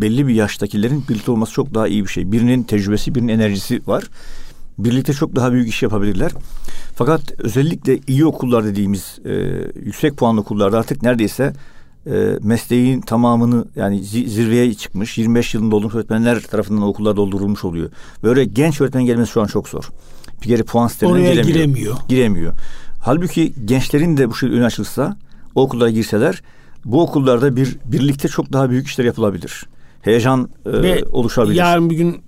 belli 0.00 0.26
bir 0.26 0.34
yaştakilerin 0.34 1.04
birlikte 1.08 1.30
olması 1.30 1.52
çok 1.52 1.74
daha 1.74 1.88
iyi 1.88 2.02
bir 2.04 2.08
şey. 2.08 2.32
Birinin 2.32 2.62
tecrübesi, 2.62 3.14
birinin 3.14 3.28
enerjisi 3.32 3.86
var. 3.86 4.04
Birlikte 4.78 5.12
çok 5.12 5.36
daha 5.36 5.52
büyük 5.52 5.68
iş 5.68 5.82
yapabilirler. 5.82 6.32
Fakat 6.94 7.20
özellikle 7.38 7.98
iyi 8.06 8.26
okullar 8.26 8.64
dediğimiz 8.64 9.18
e, 9.24 9.32
yüksek 9.84 10.16
puanlı 10.16 10.40
okullarda 10.40 10.78
artık 10.78 11.02
neredeyse 11.02 11.52
e, 12.06 12.38
mesleğin 12.42 13.00
tamamını 13.00 13.64
yani 13.76 14.04
zirveye 14.04 14.74
çıkmış 14.74 15.18
25 15.18 15.54
yılında 15.54 15.70
doldurmuş 15.70 15.94
öğretmenler 15.94 16.40
tarafından 16.40 16.82
okullar 16.82 17.16
doldurulmuş 17.16 17.64
oluyor. 17.64 17.90
Böyle 18.22 18.44
genç 18.44 18.80
öğretmen 18.80 19.04
gelmesi 19.04 19.32
şu 19.32 19.42
an 19.42 19.46
çok 19.46 19.68
zor. 19.68 19.88
Bir 20.42 20.46
kere 20.46 20.62
puan 20.62 20.88
sistemine 20.88 21.14
Oraya 21.14 21.34
giremiyor. 21.34 21.54
giremiyor. 21.54 21.96
Giremiyor. 22.08 22.52
Halbuki 23.00 23.54
gençlerin 23.64 24.16
de 24.16 24.30
bu 24.30 24.34
şey 24.34 24.50
önü 24.50 24.64
açılsa 24.64 25.16
o 25.54 25.62
okullara 25.62 25.90
girseler 25.90 26.42
bu 26.84 27.02
okullarda 27.02 27.56
bir 27.56 27.76
birlikte 27.84 28.28
çok 28.28 28.52
daha 28.52 28.70
büyük 28.70 28.86
işler 28.86 29.04
yapılabilir. 29.04 29.66
Heyecan 30.06 30.48
e, 30.84 31.04
oluşabilir. 31.12 31.54
Yarın 31.54 31.90
bir 31.90 31.96
gün 31.96 32.20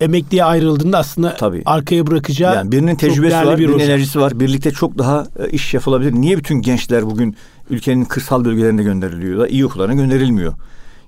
emekliye 0.00 0.44
ayrıldığında 0.44 0.98
aslında 0.98 1.36
Tabii. 1.36 1.62
arkaya 1.66 2.06
bırakacağı 2.06 2.54
yani 2.54 2.72
birinin 2.72 2.94
tecrübesi 2.94 3.36
var, 3.36 3.54
bir 3.58 3.62
birinin 3.62 3.74
hocam. 3.74 3.88
enerjisi 3.90 4.20
var. 4.20 4.40
Birlikte 4.40 4.70
çok 4.70 4.98
daha 4.98 5.26
e, 5.38 5.50
iş 5.50 5.74
yapılabilir. 5.74 6.12
Niye 6.12 6.38
bütün 6.38 6.54
gençler 6.62 7.06
bugün 7.06 7.36
ülkenin 7.70 8.04
kırsal 8.04 8.44
bölgelerine 8.44 8.82
gönderiliyor 8.82 9.40
da 9.40 9.48
iyi 9.48 9.66
okullarına 9.66 9.94
gönderilmiyor? 9.94 10.54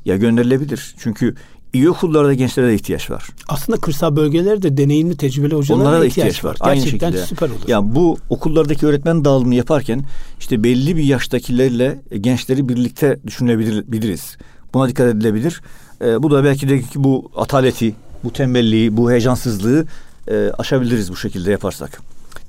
Ya 0.04 0.16
gönderilebilir. 0.16 0.94
Çünkü 0.98 1.34
iyi 1.72 1.90
okullarda 1.90 2.34
gençlere 2.34 2.68
de 2.68 2.74
ihtiyaç 2.74 3.10
var. 3.10 3.26
Aslında 3.48 3.80
kırsal 3.80 4.16
bölgelerde 4.16 4.76
deneyimli, 4.76 5.16
tecrübeli 5.16 5.54
hocalara 5.54 5.82
Onlara 5.82 6.00
da 6.00 6.06
ihtiyaç, 6.06 6.28
ihtiyaç 6.36 6.44
var. 6.60 6.66
var. 6.66 6.74
Gerçekten 6.74 7.06
Aynı 7.06 7.16
şekilde. 7.16 7.26
süper 7.26 7.48
olur. 7.48 7.68
Yani 7.68 7.94
bu 7.94 8.16
okullardaki 8.30 8.86
öğretmen 8.86 9.24
dağılımını 9.24 9.54
yaparken 9.54 10.04
işte 10.40 10.64
belli 10.64 10.96
bir 10.96 11.02
yaştakilerle 11.04 12.02
gençleri 12.20 12.68
birlikte 12.68 13.18
düşünebiliriz. 13.26 14.36
Buna 14.74 14.88
dikkat 14.88 15.06
edilebilir. 15.14 15.60
E, 16.04 16.22
bu 16.22 16.30
da 16.30 16.44
belki 16.44 16.68
de 16.68 16.82
bu 16.94 17.30
ataleti, 17.36 17.94
bu 18.24 18.32
tembelliği, 18.32 18.96
bu 18.96 19.10
heyecansızlığı 19.10 19.86
e, 20.28 20.50
aşabiliriz 20.58 21.10
bu 21.10 21.16
şekilde 21.16 21.50
yaparsak 21.50 22.00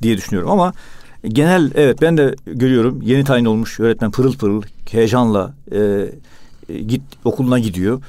diye 0.02 0.18
düşünüyorum 0.18 0.52
ama 0.52 0.74
genel 1.24 1.72
evet 1.76 2.02
ben 2.02 2.18
de 2.18 2.36
görüyorum 2.46 3.02
yeni 3.02 3.24
tayin 3.24 3.46
olmuş 3.46 3.80
öğretmen 3.80 4.12
pırıl 4.12 4.34
pırıl 4.38 4.62
heyecanla 4.92 5.54
e, 5.72 6.06
e, 6.70 6.80
git 6.80 7.02
okuluna 7.26 7.60
gidiyor. 7.60 8.02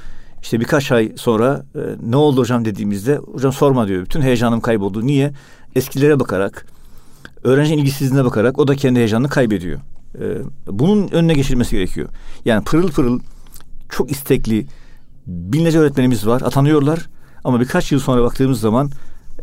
İşte 0.43 0.61
birkaç 0.61 0.93
ay 0.93 1.13
sonra 1.17 1.65
e, 1.75 1.81
ne 2.11 2.17
oldu 2.17 2.41
hocam 2.41 2.65
dediğimizde 2.65 3.17
hocam 3.17 3.53
sorma 3.53 3.89
diyor. 3.89 4.03
Bütün 4.05 4.21
heyecanım 4.21 4.61
kayboldu. 4.61 5.07
Niye? 5.07 5.33
Eskilere 5.77 6.21
bakarak, 6.21 6.67
öğrencinin 7.45 7.79
ilgisizliğine 7.79 8.25
bakarak 8.25 8.59
o 8.59 8.69
da 8.69 8.77
kendi 8.77 8.99
heyecanını 8.99 9.29
kaybediyor. 9.29 9.81
E, 10.15 10.25
bunun 10.67 11.09
önüne 11.09 11.33
geçilmesi 11.33 11.77
gerekiyor. 11.77 12.09
Yani 12.45 12.65
pırıl 12.65 12.89
pırıl 12.89 13.21
çok 13.89 14.11
istekli 14.11 14.67
binlerce 15.29 15.79
öğretmenimiz 15.79 16.27
var. 16.27 16.43
Atanıyorlar 16.43 17.07
ama 17.45 17.61
birkaç 17.61 17.93
yıl 17.93 18.01
sonra 18.01 18.23
baktığımız 18.23 18.61
zaman 18.61 18.91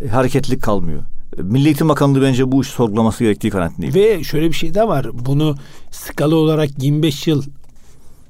e, 0.01 0.08
hareketlilik 0.08 0.63
kalmıyor. 0.63 1.04
Milli 1.38 1.65
Eğitim 1.65 1.89
Bakanlığı 1.89 2.22
bence 2.22 2.51
bu 2.51 2.62
işi 2.62 2.72
sorgulaması 2.72 3.24
gerektiği 3.24 3.50
kanaatindeyim. 3.50 3.96
Ve 3.96 4.24
şöyle 4.24 4.48
bir 4.48 4.54
şey 4.54 4.74
de 4.74 4.88
var. 4.88 5.08
Bunu 5.25 5.56
skala 5.92 6.36
olarak 6.36 6.84
25 6.84 7.27
yıl 7.27 7.44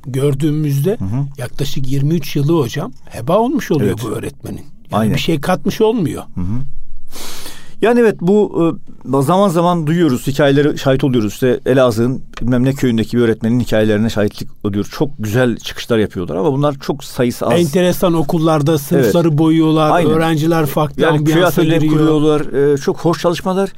gördüğümüzde 0.06 0.98
hı 1.00 1.06
hı. 1.06 1.26
yaklaşık 1.38 1.92
23 1.92 2.36
yılı 2.36 2.60
hocam 2.60 2.92
heba 3.06 3.38
olmuş 3.38 3.72
oluyor 3.72 3.90
evet. 3.90 4.04
bu 4.04 4.10
öğretmenin. 4.10 4.58
Yani 4.58 4.66
Aynen. 4.92 5.14
bir 5.14 5.20
şey 5.20 5.42
katmış 5.42 5.82
olmuyor. 5.82 6.24
Hı 6.36 6.42
hı. 6.42 6.62
Yani 7.82 8.00
evet 8.00 8.16
bu 8.22 8.72
e, 9.14 9.22
zaman 9.22 9.50
zaman 9.50 9.88
duyuyoruz 9.88 10.28
hikayeleri 10.28 10.78
şahit 10.78 11.04
oluyoruz. 11.04 11.34
İşte 11.34 11.60
Elazığ'ın 11.66 12.22
bilmem 12.42 12.66
ne 12.66 12.74
köyündeki 12.74 13.18
bir 13.18 13.22
öğretmenin 13.22 13.60
hikayelerine 13.60 14.10
şahitlik 14.10 14.50
oluyor. 14.64 14.86
Çok 14.92 15.10
güzel 15.20 15.58
çıkışlar 15.58 15.98
yapıyorlar 15.98 16.36
ama 16.36 16.54
bunlar 16.54 16.76
çok 16.80 17.04
sayısı 17.04 17.48
az. 17.48 17.60
Enteresan 17.60 18.14
okullarda 18.14 18.78
sınıfları 18.78 19.28
evet. 19.28 19.38
boyuyorlar. 19.38 19.92
Aynen. 19.92 20.12
Öğrenciler 20.12 20.66
farklı 20.66 21.02
yani 21.02 21.18
ambiyansa 21.18 21.64
giriyor. 21.64 21.94
kuruyorlar. 21.94 22.74
E, 22.74 22.78
çok 22.78 22.98
hoş 22.98 23.22
çalışmalar. 23.22 23.70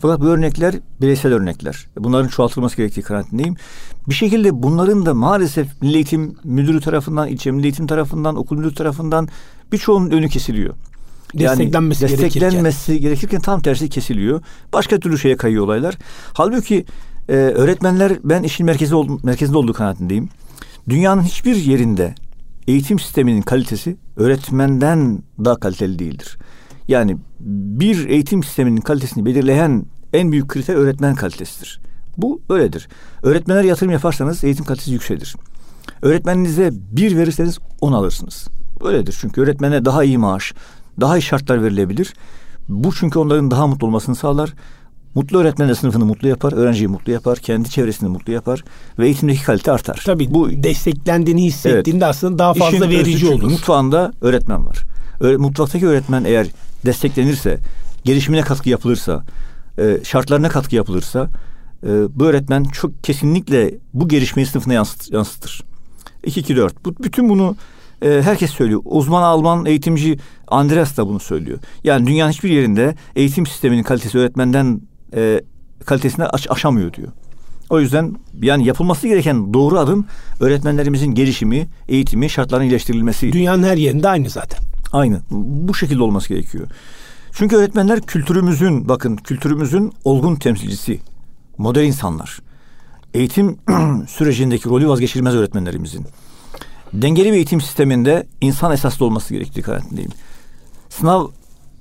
Fakat 0.00 0.20
bu 0.20 0.24
örnekler 0.24 0.74
bireysel 1.00 1.32
örnekler. 1.32 1.86
Bunların 1.98 2.28
çoğaltılması 2.28 2.76
gerektiği 2.76 3.02
kanaatindeyim. 3.02 3.56
Bir 4.08 4.14
şekilde 4.14 4.62
bunların 4.62 5.06
da 5.06 5.14
maalesef 5.14 5.82
Milli 5.82 5.94
Eğitim 5.94 6.36
Müdürü 6.44 6.80
tarafından, 6.80 7.28
ilçe 7.28 7.50
Milli 7.50 7.64
Eğitim 7.64 7.86
tarafından, 7.86 8.36
okul 8.36 8.56
müdürü 8.56 8.74
tarafından 8.74 9.28
birçoğunun 9.72 10.10
önü 10.10 10.28
kesiliyor 10.28 10.74
desteklenmesi, 11.34 12.04
yani 12.04 12.12
desteklenmesi 12.12 12.86
gerekirken. 12.86 13.02
gerekirken 13.02 13.40
tam 13.40 13.60
tersi 13.60 13.88
kesiliyor. 13.88 14.42
Başka 14.72 15.00
türlü 15.00 15.18
şeye 15.18 15.36
kayıyor 15.36 15.64
olaylar. 15.64 15.98
Halbuki 16.32 16.84
e, 17.28 17.32
öğretmenler 17.32 18.18
ben 18.24 18.42
işin 18.42 18.66
merkezi 18.66 18.94
ol, 18.94 19.18
merkezinde 19.22 19.58
olduğu 19.58 19.72
kanaatindeyim. 19.72 20.28
Dünyanın 20.88 21.22
hiçbir 21.22 21.56
yerinde 21.56 22.14
eğitim 22.68 22.98
sisteminin 22.98 23.42
kalitesi 23.42 23.96
öğretmenden 24.16 25.22
daha 25.44 25.56
kaliteli 25.56 25.98
değildir. 25.98 26.38
Yani 26.88 27.16
bir 27.40 28.08
eğitim 28.08 28.42
sisteminin 28.42 28.80
kalitesini 28.80 29.24
belirleyen 29.24 29.86
en 30.12 30.32
büyük 30.32 30.48
kriter 30.48 30.74
öğretmen 30.74 31.14
kalitesidir. 31.14 31.80
Bu 32.16 32.40
böyledir. 32.48 32.88
Öğretmenler 33.22 33.64
yatırım 33.64 33.92
yaparsanız 33.92 34.44
eğitim 34.44 34.64
kalitesi 34.64 34.92
yükselir. 34.92 35.36
Öğretmeninize 36.02 36.70
bir 36.72 37.16
verirseniz 37.16 37.58
on 37.80 37.92
alırsınız. 37.92 38.48
Böyledir 38.84 39.18
çünkü 39.20 39.40
öğretmene 39.40 39.84
daha 39.84 40.04
iyi 40.04 40.18
maaş, 40.18 40.54
daha 41.00 41.18
iyi 41.18 41.22
şartlar 41.22 41.62
verilebilir. 41.62 42.14
Bu 42.68 42.94
çünkü 42.94 43.18
onların 43.18 43.50
daha 43.50 43.66
mutlu 43.66 43.86
olmasını 43.86 44.16
sağlar. 44.16 44.54
Mutlu 45.14 45.38
öğretmen 45.38 45.68
de 45.68 45.74
sınıfını 45.74 46.04
mutlu 46.04 46.28
yapar, 46.28 46.52
öğrenciyi 46.52 46.88
mutlu 46.88 47.12
yapar, 47.12 47.38
kendi 47.38 47.70
çevresini 47.70 48.08
mutlu 48.08 48.32
yapar 48.32 48.64
ve 48.98 49.06
eğitimdeki 49.06 49.44
kalite 49.44 49.72
artar. 49.72 50.02
Tabii 50.06 50.34
bu 50.34 50.50
desteklendiğini 50.50 51.44
hissettiğinde 51.44 52.04
evet, 52.04 52.16
aslında 52.16 52.38
daha 52.38 52.54
fazla 52.54 52.90
verici 52.90 53.28
olur. 53.28 53.50
Mutfağında 53.50 54.12
öğretmen 54.20 54.66
var. 54.66 54.78
Öğre, 55.20 55.36
mutfaktaki 55.36 55.86
öğretmen 55.86 56.24
eğer 56.24 56.46
desteklenirse, 56.86 57.58
gelişimine 58.04 58.42
katkı 58.42 58.68
yapılırsa, 58.68 59.24
e, 59.78 59.98
şartlarına 60.04 60.48
katkı 60.48 60.76
yapılırsa 60.76 61.28
e, 61.82 61.88
bu 61.88 62.24
öğretmen 62.24 62.64
çok 62.64 63.04
kesinlikle 63.04 63.74
bu 63.94 64.08
gelişmeyi 64.08 64.46
sınıfına 64.46 64.74
yansıt, 64.74 65.12
yansıtır. 65.12 65.62
2-2-4. 66.24 66.70
Bu, 66.84 66.94
bütün 67.04 67.28
bunu 67.28 67.56
e, 68.02 68.22
herkes 68.22 68.50
söylüyor. 68.50 68.80
Uzman 68.84 69.22
Alman 69.22 69.66
eğitimci 69.66 70.18
Andreas 70.48 70.96
da 70.96 71.08
bunu 71.08 71.20
söylüyor. 71.20 71.58
Yani 71.84 72.06
dünyanın 72.06 72.32
hiçbir 72.32 72.50
yerinde 72.50 72.94
eğitim 73.16 73.46
sisteminin 73.46 73.82
kalitesi 73.82 74.18
öğretmenden 74.18 74.80
e, 75.14 75.40
kalitesine 75.84 76.26
aş, 76.26 76.50
aşamıyor 76.50 76.92
diyor. 76.92 77.08
O 77.70 77.80
yüzden 77.80 78.14
yani 78.42 78.66
yapılması 78.66 79.08
gereken 79.08 79.54
doğru 79.54 79.78
adım 79.78 80.06
öğretmenlerimizin 80.40 81.14
gelişimi, 81.14 81.68
eğitimi, 81.88 82.30
şartların 82.30 82.62
iyileştirilmesi. 82.62 83.32
Dünyanın 83.32 83.62
her 83.62 83.76
yerinde 83.76 84.08
aynı 84.08 84.30
zaten. 84.30 84.60
Aynı. 84.92 85.20
Bu 85.30 85.74
şekilde 85.74 86.02
olması 86.02 86.28
gerekiyor. 86.28 86.66
Çünkü 87.32 87.56
öğretmenler 87.56 88.00
kültürümüzün, 88.00 88.88
bakın 88.88 89.16
kültürümüzün 89.16 89.92
olgun 90.04 90.36
temsilcisi. 90.36 91.00
Modern 91.58 91.84
insanlar. 91.84 92.40
Eğitim 93.14 93.58
sürecindeki 94.08 94.68
rolü 94.68 94.88
vazgeçilmez 94.88 95.34
öğretmenlerimizin. 95.34 96.06
Dengeli 96.92 97.28
bir 97.28 97.36
eğitim 97.36 97.60
sisteminde 97.60 98.26
insan 98.40 98.72
esaslı 98.72 99.06
olması 99.06 99.34
gerektiği 99.34 99.62
kanaatindeyim. 99.62 100.10
Sınav 100.88 101.26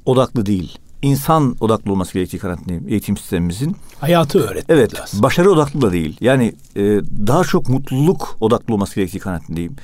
odaklı 0.06 0.46
değil, 0.46 0.78
insan 1.02 1.56
odaklı 1.60 1.92
olması 1.92 2.14
gerektiği 2.14 2.38
kanaatindeyim 2.38 2.88
eğitim 2.88 3.18
sistemimizin. 3.18 3.76
Hayatı 4.00 4.40
öğretmek 4.40 4.78
evet, 4.78 5.00
lazım. 5.00 5.24
başarı 5.24 5.52
odaklı 5.52 5.82
da 5.82 5.92
değil. 5.92 6.18
Yani 6.22 6.56
e, 6.76 6.82
daha 7.28 7.44
çok 7.44 7.70
mutluluk 7.70 8.38
odaklı 8.40 8.74
olması 8.74 8.96
gerektiği 8.96 9.20
kanaatindeyim. 9.20 9.76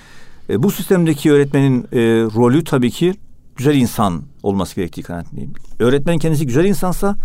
E, 0.50 0.63
bu 0.63 0.72
sistemdeki 0.72 1.32
öğretmenin 1.32 1.84
e, 1.84 2.00
rolü 2.36 2.63
tabii 2.63 2.92
ki 2.92 3.13
güzel 3.56 3.75
insan 3.75 4.22
olması 4.44 4.75
gerektiği 4.75 5.04
kanaatindeyim. 5.04 5.54
Öğretmen 5.80 6.18
kendisi 6.18 6.46
güzel 6.46 6.66
insansa 6.66 7.16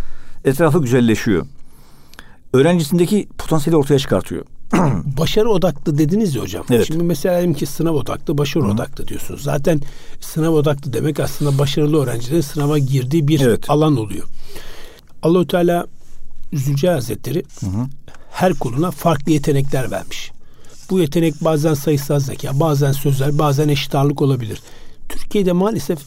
etrafı 0.45 0.83
güzelleşiyor. 0.83 1.47
Öğrencisindeki 2.53 3.29
potansiyeli 3.38 3.76
ortaya 3.76 3.99
çıkartıyor. 3.99 4.45
başarı 5.19 5.51
odaklı 5.51 5.99
dediniz 5.99 6.35
ya 6.35 6.43
hocam. 6.43 6.65
Evet. 6.71 6.87
Şimdi 6.87 7.05
mesela 7.05 7.35
diyelim 7.35 7.55
ki 7.55 7.67
sınav 7.67 7.95
odaklı, 7.95 8.39
başarı 8.39 8.65
Hı. 8.65 8.69
odaklı 8.69 9.09
diyorsunuz. 9.09 9.43
Zaten 9.43 9.81
sınav 10.21 10.53
odaklı 10.53 10.93
demek 10.93 11.21
aslında 11.21 11.59
başarılı 11.59 12.03
öğrencilerin 12.03 12.41
sınava 12.41 12.79
girdiği 12.79 13.29
bir 13.29 13.41
evet. 13.41 13.71
alan 13.71 13.97
oluyor. 13.97 14.25
Allahu 15.23 15.47
Teala 15.47 15.87
Zülcelal 16.53 16.95
Hazretleri 16.95 17.43
her 18.31 18.55
kuluna 18.55 18.91
farklı 18.91 19.33
yetenekler 19.33 19.91
vermiş. 19.91 20.31
Bu 20.91 21.01
yetenek 21.01 21.35
bazen 21.41 21.75
sayısal 21.75 22.21
zeka, 22.21 22.61
bazen 22.61 22.93
sözel, 22.93 23.39
bazen 23.39 23.69
eşit 23.69 23.95
ağırlık 23.95 24.23
olabilir. 24.23 24.61
Türkiye'de 25.09 25.53
maalesef 25.53 25.99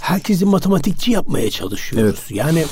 herkesi 0.00 0.44
matematikçi 0.44 1.10
yapmaya 1.10 1.50
çalışıyoruz. 1.50 2.24
Yani 2.30 2.64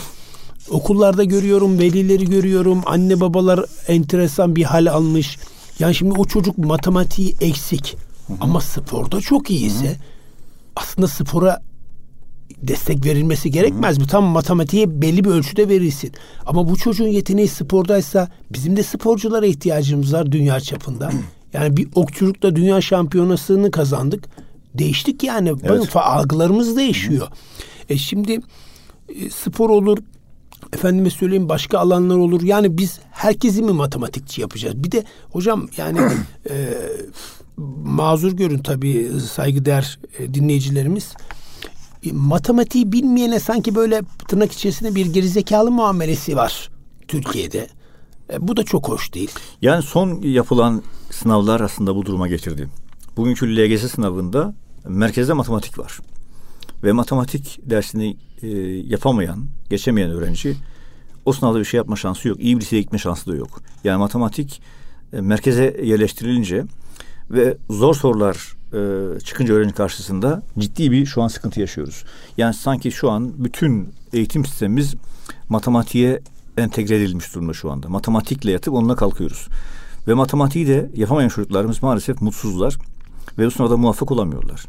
okullarda 0.71 1.25
görüyorum, 1.25 1.79
velileri 1.79 2.25
görüyorum, 2.25 2.83
anne 2.87 3.21
babalar 3.21 3.65
enteresan 3.89 4.57
bir 4.57 4.65
hal 4.65 4.87
almış. 4.87 5.39
Yani 5.79 5.95
şimdi 5.95 6.19
o 6.19 6.25
çocuk 6.25 6.59
matematiği 6.59 7.35
eksik 7.41 7.97
ama 8.41 8.61
sporda 8.61 9.21
çok 9.21 9.51
iyiyse 9.51 9.97
aslında 10.77 11.09
spora 11.09 11.63
destek 12.63 13.05
verilmesi 13.05 13.51
gerekmez 13.51 13.99
mi? 13.99 14.07
Tam 14.07 14.25
matematiğe 14.25 15.03
belli 15.03 15.25
bir 15.25 15.31
ölçüde 15.31 15.69
verilsin. 15.69 16.13
Ama 16.47 16.69
bu 16.69 16.77
çocuğun 16.77 17.09
yeteneği 17.09 17.49
spordaysa 17.49 18.29
bizim 18.53 18.77
de 18.77 18.83
sporculara 18.83 19.47
ihtiyacımız 19.47 20.13
var 20.13 20.33
dünya 20.33 20.61
çapında. 20.61 21.11
Yani 21.53 21.77
bir 21.77 21.89
okçulukta 21.95 22.57
dünya 22.57 22.81
şampiyonasını 22.81 23.71
kazandık. 23.71 24.25
Değiştik 24.75 25.23
yani. 25.23 25.49
Evet. 25.49 25.69
Bakın 25.69 25.99
algılarımız 25.99 26.77
değişiyor. 26.77 27.29
E 27.89 27.97
şimdi 27.97 28.41
e, 29.09 29.31
spor 29.31 29.71
olur, 29.71 29.99
efendime 30.73 31.11
söyleyeyim 31.11 31.49
başka 31.49 31.79
alanlar 31.79 32.17
olur. 32.17 32.43
Yani 32.43 32.79
biz 32.79 33.01
herkesi 33.11 33.63
mi 33.63 33.73
matematikçi 33.73 34.41
yapacağız? 34.41 34.85
Bir 34.85 34.93
de 34.93 35.05
hocam 35.31 35.69
yani 35.77 35.99
e, 36.51 36.75
mazur 37.85 38.33
görün 38.33 38.59
tabii 38.59 39.11
saygıdeğer 39.33 39.99
e, 40.19 40.35
dinleyicilerimiz. 40.35 41.15
E, 42.07 42.13
matematiği 42.13 42.93
bilmeyene 42.93 43.41
sanki 43.41 43.75
böyle 43.75 44.03
tırnak 44.29 44.53
içerisinde 44.53 44.95
bir 44.95 45.07
gerizekalı 45.07 45.71
muamelesi 45.71 46.37
var 46.37 46.71
Türkiye'de. 47.09 47.69
E, 48.33 48.49
bu 48.49 48.57
da 48.57 48.63
çok 48.63 48.89
hoş 48.89 49.15
değil. 49.15 49.31
Yani 49.63 49.83
son 49.83 50.23
yapılan 50.23 50.83
sınavlar 51.11 51.61
aslında 51.61 51.97
bu 51.97 52.07
duruma 52.07 52.29
getirdi. 52.29 52.69
Bugünkü 53.17 53.57
LGS 53.57 53.93
sınavında 53.93 54.55
merkezde 54.89 55.33
matematik 55.33 55.79
var. 55.79 55.99
Ve 56.87 56.93
matematik 56.93 57.61
dersini 57.63 58.17
e, 58.43 58.49
yapamayan, 58.87 59.47
geçemeyen 59.71 60.11
öğrenci 60.11 60.57
o 61.25 61.33
sınavda 61.33 61.59
bir 61.59 61.65
şey 61.65 61.79
yapma 61.79 61.97
şansı 61.97 62.29
yok. 62.29 62.41
İyi 62.41 62.57
bir 62.57 62.61
liseye 62.61 62.83
gitme 62.83 62.99
şansı 62.99 63.33
da 63.33 63.37
yok. 63.37 63.63
Yani 63.85 63.99
matematik 63.99 64.63
e, 65.13 65.21
merkeze 65.21 65.81
yerleştirilince 65.83 66.65
ve 67.31 67.57
zor 67.71 67.95
sorular 67.95 68.57
e, 68.73 69.21
çıkınca 69.21 69.55
öğrenci 69.55 69.75
karşısında 69.75 70.43
ciddi 70.59 70.91
bir 70.91 71.07
şu 71.07 71.23
an 71.23 71.29
sıkıntı 71.29 71.61
yaşıyoruz. 71.61 72.05
Yani 72.37 72.55
sanki 72.55 72.93
şu 72.93 73.11
an 73.11 73.33
bütün 73.45 73.89
eğitim 74.13 74.45
sistemimiz 74.45 74.95
matematiğe 75.49 76.21
entegre 76.57 76.97
edilmiş 76.97 77.35
durumda 77.35 77.53
şu 77.53 77.71
anda. 77.71 77.89
Matematikle 77.89 78.51
yatıp 78.51 78.75
onunla 78.75 78.97
kalkıyoruz. 78.97 79.49
Ve 80.09 80.15
matematiği 80.15 80.67
de 80.67 80.91
yapamayan 80.95 81.29
çocuklarımız 81.29 81.83
maalesef 81.83 82.21
mutsuzlar 82.21 82.77
ve 83.39 83.47
bu 83.47 83.51
sınavda 83.51 83.77
muvaffak 83.77 84.13
olamıyorlar. 84.13 84.67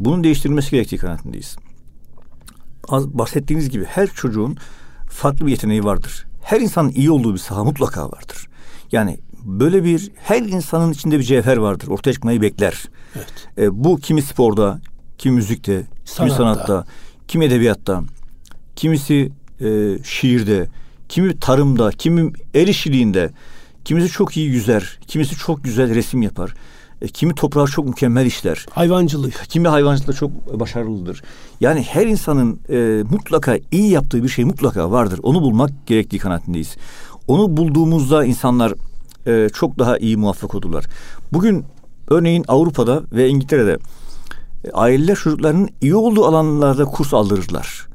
Bunun 0.00 0.24
değiştirilmesi 0.24 0.70
gerektiği 0.70 0.96
kanaatindeyiz. 0.96 1.56
Az 2.88 3.08
bahsettiğiniz 3.08 3.70
gibi 3.70 3.84
her 3.84 4.06
çocuğun 4.06 4.56
farklı 5.08 5.46
bir 5.46 5.50
yeteneği 5.50 5.84
vardır. 5.84 6.26
Her 6.42 6.60
insanın 6.60 6.90
iyi 6.90 7.10
olduğu 7.10 7.32
bir 7.34 7.38
saha 7.38 7.64
mutlaka 7.64 8.06
vardır. 8.12 8.46
Yani 8.92 9.18
böyle 9.44 9.84
bir 9.84 10.10
her 10.16 10.42
insanın 10.42 10.92
içinde 10.92 11.18
bir 11.18 11.24
cevher 11.24 11.56
vardır. 11.56 11.88
Ortaya 11.88 12.12
çıkmayı 12.12 12.42
bekler. 12.42 12.84
Evet. 13.16 13.48
E, 13.58 13.84
bu 13.84 13.96
kimi 13.96 14.22
sporda, 14.22 14.80
kimi 15.18 15.34
müzikte, 15.34 15.76
kimi 15.76 16.30
Sanatta. 16.30 16.36
sanatta, 16.36 16.84
kimi 17.28 17.44
edebiyatta, 17.44 18.02
kimisi 18.76 19.32
e, 19.60 19.98
şiirde, 20.04 20.68
kimi 21.08 21.38
tarımda, 21.38 21.90
kimi 21.90 22.32
el 22.54 22.68
işçiliğinde, 22.68 23.30
kimisi 23.84 24.08
çok 24.08 24.36
iyi 24.36 24.48
yüzer, 24.48 24.98
kimisi 25.06 25.36
çok 25.36 25.64
güzel 25.64 25.94
resim 25.94 26.22
yapar, 26.22 26.54
e, 27.02 27.08
kimi 27.08 27.34
toprağı 27.34 27.66
çok 27.66 27.86
mükemmel 27.86 28.26
işler, 28.26 28.66
Hayvancılık. 28.70 29.44
kimi 29.48 29.68
hayvancılıkta 29.68 30.12
çok 30.12 30.60
başarılıdır. 30.60 31.22
Yani 31.60 31.82
her 31.82 32.06
insanın 32.06 32.60
e, 32.70 33.02
mutlaka 33.10 33.58
iyi 33.70 33.90
yaptığı 33.90 34.22
bir 34.22 34.28
şey 34.28 34.44
mutlaka 34.44 34.90
vardır. 34.90 35.20
Onu 35.22 35.42
bulmak 35.42 35.86
gerektiği 35.86 36.18
kanaatindeyiz. 36.18 36.76
Onu 37.28 37.56
bulduğumuzda 37.56 38.24
insanlar 38.24 38.72
e, 39.26 39.48
çok 39.48 39.78
daha 39.78 39.98
iyi 39.98 40.16
muvaffak 40.16 40.54
olurlar. 40.54 40.84
Bugün 41.32 41.64
örneğin 42.08 42.44
Avrupa'da 42.48 43.02
ve 43.12 43.28
İngiltere'de 43.28 43.78
e, 44.64 44.70
aileler 44.70 45.16
çocuklarının 45.16 45.68
iyi 45.80 45.94
olduğu 45.94 46.24
alanlarda 46.24 46.84
kurs 46.84 47.14
aldırırlar. 47.14 47.90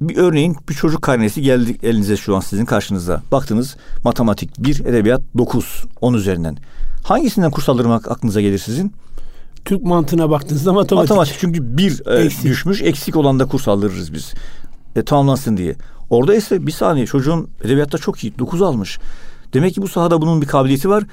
Bir 0.00 0.16
örneğin 0.16 0.56
bir 0.68 0.74
çocuk 0.74 1.02
karnesi 1.02 1.42
geldi 1.42 1.76
elinize 1.82 2.16
şu 2.16 2.36
an 2.36 2.40
sizin 2.40 2.64
karşınızda. 2.64 3.22
Baktınız 3.32 3.76
matematik 4.04 4.58
1, 4.58 4.84
edebiyat 4.84 5.20
9, 5.38 5.84
10 6.00 6.14
üzerinden. 6.14 6.56
Hangisinden 7.04 7.50
kurs 7.50 7.68
aldırmak 7.68 8.10
aklınıza 8.10 8.40
gelir 8.40 8.58
sizin? 8.58 8.92
Türk 9.64 9.82
mantığına 9.82 10.30
baktığınızda 10.30 10.72
matematik. 10.72 11.10
Matematik 11.10 11.36
çünkü 11.40 11.76
bir 11.78 12.06
e, 12.06 12.24
Eksik. 12.24 12.44
düşmüş 12.44 12.82
eksik 12.82 13.16
olan 13.16 13.38
da 13.40 13.46
kurs 13.46 13.68
aldırırız 13.68 14.12
biz. 14.12 14.34
E, 14.96 15.02
tamamlansın 15.02 15.56
diye. 15.56 15.76
Orada 16.10 16.34
ise 16.34 16.66
bir 16.66 16.72
saniye 16.72 17.06
çocuğun 17.06 17.48
edebiyatta 17.64 17.98
çok 17.98 18.24
iyi 18.24 18.38
9 18.38 18.62
almış. 18.62 18.98
Demek 19.54 19.74
ki 19.74 19.82
bu 19.82 19.88
sahada 19.88 20.22
bunun 20.22 20.42
bir 20.42 20.46
kabiliyeti 20.46 20.88
var. 20.88 21.04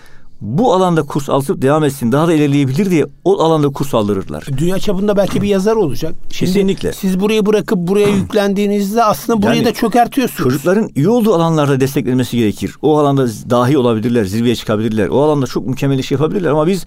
Bu 0.41 0.73
alanda 0.73 1.03
kurs 1.03 1.29
alıp 1.29 1.61
devam 1.61 1.83
etsin 1.83 2.11
daha 2.11 2.27
da 2.27 2.33
ilerleyebilir 2.33 2.89
diye 2.91 3.05
o 3.23 3.43
alanda 3.43 3.69
kurs 3.69 3.93
aldırırlar. 3.93 4.45
Dünya 4.57 4.79
çapında 4.79 5.17
belki 5.17 5.41
bir 5.41 5.47
yazar 5.47 5.75
olacak. 5.75 6.15
Şimdi 6.29 6.51
Kesinlikle. 6.51 6.93
Siz 6.93 7.19
burayı 7.19 7.45
bırakıp 7.45 7.77
buraya 7.77 8.07
yüklendiğinizde 8.07 9.03
aslında 9.03 9.41
burayı 9.41 9.57
Yani 9.57 9.65
da 9.65 9.73
çökertiyorsunuz. 9.73 10.43
Çocukların 10.43 10.89
iyi 10.95 11.09
olduğu 11.09 11.33
alanlarda 11.33 11.79
desteklenmesi 11.79 12.37
gerekir. 12.37 12.75
O 12.81 12.97
alanda 12.99 13.27
dahi 13.27 13.77
olabilirler, 13.77 14.25
zirveye 14.25 14.55
çıkabilirler. 14.55 15.07
O 15.07 15.21
alanda 15.21 15.47
çok 15.47 15.67
mükemmel 15.67 15.99
iş 15.99 16.11
yapabilirler 16.11 16.49
ama 16.49 16.67
biz 16.67 16.85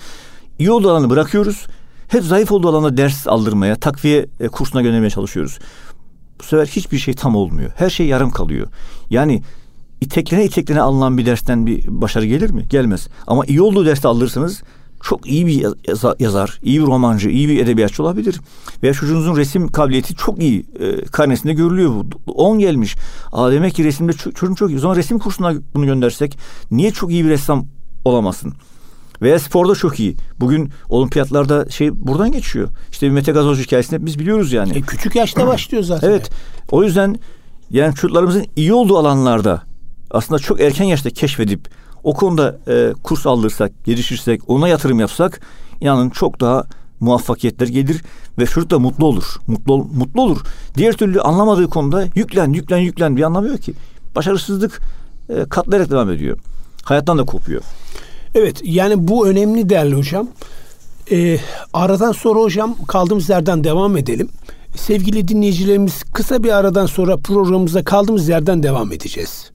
iyi 0.58 0.70
olduğu 0.70 0.90
alanı 0.90 1.11
bırakıyoruz. 1.11 1.66
Hep 2.08 2.24
zayıf 2.24 2.52
olduğu 2.52 2.68
alanda 2.68 2.96
ders 2.96 3.28
aldırmaya, 3.28 3.76
takviye 3.76 4.26
e, 4.40 4.48
kursuna 4.48 4.82
göndermeye 4.82 5.11
çalışıyoruz. 5.11 5.58
Bu 6.40 6.44
sefer 6.44 6.66
hiçbir 6.66 6.98
şey 6.98 7.14
tam 7.14 7.37
olmuyor. 7.37 7.70
Her 7.76 7.90
şey 7.90 8.06
yarım 8.06 8.30
kalıyor. 8.30 8.68
Yani 9.11 9.42
iteklene 10.00 10.44
iteklene 10.44 10.80
alınan 10.80 11.18
bir 11.18 11.26
dersten 11.26 11.66
bir 11.66 11.84
başarı 11.88 12.26
gelir 12.26 12.50
mi? 12.50 12.66
Gelmez. 12.70 13.08
Ama 13.26 13.44
iyi 13.46 13.62
olduğu 13.62 13.87
derste 13.87 14.08
alırsanız 14.08 14.62
çok 15.02 15.26
iyi 15.26 15.46
bir 15.46 15.64
yaza- 15.88 16.16
yazar, 16.18 16.58
iyi 16.62 16.80
bir 16.80 16.87
romancı, 16.87 17.28
iyi 17.30 17.48
bir 17.48 17.58
edebiyatçı 17.58 18.02
olabilir. 18.02 18.40
Veya 18.82 18.92
çocuğunuzun 18.94 19.37
resim 19.37 19.68
kabiliyeti 19.68 20.14
çok 20.14 20.38
iyi. 20.42 20.66
E, 20.80 21.04
karnesinde 21.04 21.52
görülüyor 21.52 21.90
bu. 22.26 22.32
10 22.32 22.58
gelmiş. 22.58 22.96
Aa 23.32 23.52
demek 23.52 23.74
ki 23.74 23.84
resimde 23.84 24.12
ço- 24.12 24.34
çocuğum 24.34 24.54
çok 24.54 24.70
iyi. 24.70 24.76
O 24.76 24.80
zaman 24.80 24.96
resim 24.96 25.18
kursuna 25.18 25.52
bunu 25.74 25.87
göndersek 25.87 26.38
niye 26.70 26.90
çok 26.90 27.11
iyi 27.11 27.24
bir 27.24 27.30
ressam 27.30 27.66
olamasın? 28.04 28.52
Veya 29.22 29.38
sporda 29.38 29.74
çok 29.74 30.00
iyi. 30.00 30.16
Bugün 30.40 30.70
olimpiyatlarda 30.88 31.70
şey 31.70 32.06
buradan 32.06 32.32
geçiyor. 32.32 32.68
İşte 32.90 33.06
bir 33.06 33.12
Mete 33.12 33.32
Gazoz 33.32 33.58
hikayesini 33.58 34.06
biz 34.06 34.18
biliyoruz 34.18 34.52
yani. 34.52 34.78
E, 34.78 34.80
küçük 34.80 35.16
yaşta 35.16 35.46
başlıyor 35.46 35.82
zaten. 35.84 36.08
Evet. 36.11 36.30
O 36.70 36.84
yüzden 36.84 37.16
yani 37.70 37.94
çocuklarımızın 37.94 38.46
iyi 38.56 38.72
olduğu 38.72 38.98
alanlarda 38.98 39.62
aslında 40.10 40.38
çok 40.38 40.60
erken 40.60 40.84
yaşta 40.84 41.10
keşfedip 41.10 41.68
o 42.04 42.14
konuda 42.14 42.58
e, 42.68 42.92
kurs 43.02 43.26
aldırsak, 43.26 43.84
gelişirsek, 43.84 44.50
ona 44.50 44.68
yatırım 44.68 45.00
yapsak 45.00 45.40
inanın 45.80 46.10
çok 46.10 46.40
daha 46.40 46.64
muvaffakiyetler 47.00 47.68
gelir 47.68 48.02
ve 48.38 48.46
çocuk 48.46 48.70
da 48.70 48.78
mutlu 48.78 49.06
olur. 49.06 49.24
Mutlu 49.46 49.78
mutlu 49.78 50.22
olur. 50.22 50.40
Diğer 50.76 50.92
türlü 50.92 51.20
anlamadığı 51.20 51.70
konuda 51.70 52.04
yüklen, 52.14 52.52
yüklen, 52.52 52.78
yüklen 52.78 53.16
bir 53.16 53.22
anlamıyor 53.22 53.58
ki. 53.58 53.74
Başarısızlık 54.16 54.80
e, 55.28 55.44
katlayarak 55.44 55.90
devam 55.90 56.10
ediyor. 56.10 56.38
Hayattan 56.84 57.18
da 57.18 57.24
kopuyor. 57.24 57.62
Evet 58.34 58.60
yani 58.64 59.08
bu 59.08 59.28
önemli 59.28 59.68
değerli 59.68 59.94
hocam. 59.94 60.28
Ee, 61.10 61.38
aradan 61.72 62.12
sonra 62.12 62.40
hocam 62.40 62.76
kaldığımız 62.88 63.28
yerden 63.28 63.64
devam 63.64 63.96
edelim. 63.96 64.28
Sevgili 64.76 65.28
dinleyicilerimiz 65.28 66.02
kısa 66.02 66.42
bir 66.42 66.56
aradan 66.56 66.86
sonra 66.86 67.16
programımıza 67.16 67.84
kaldığımız 67.84 68.28
yerden 68.28 68.62
devam 68.62 68.92
edeceğiz. 68.92 69.50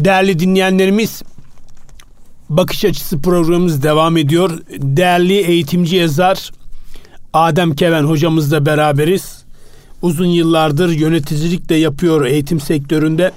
Değerli 0.00 0.38
dinleyenlerimiz 0.38 1.22
Bakış 2.48 2.84
Açısı 2.84 3.20
programımız 3.20 3.82
devam 3.82 4.16
ediyor. 4.16 4.58
Değerli 4.78 5.34
eğitimci 5.34 5.96
yazar 5.96 6.50
Adem 7.32 7.74
Keven 7.74 8.04
hocamızla 8.04 8.66
beraberiz. 8.66 9.44
Uzun 10.02 10.26
yıllardır 10.26 10.88
yöneticilik 10.88 11.68
de 11.68 11.74
yapıyor 11.74 12.24
eğitim 12.24 12.60
sektöründe. 12.60 13.32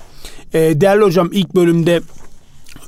Ee, 0.54 0.82
değerli 0.82 1.04
hocam 1.04 1.30
ilk 1.34 1.56
bölümde 1.56 2.02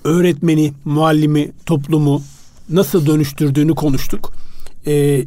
öğretmeni, 0.03 0.73
muallimi, 0.85 1.51
toplumu 1.65 2.21
nasıl 2.69 3.05
dönüştürdüğünü 3.05 3.75
konuştuk. 3.75 4.33
Ee, 4.87 5.23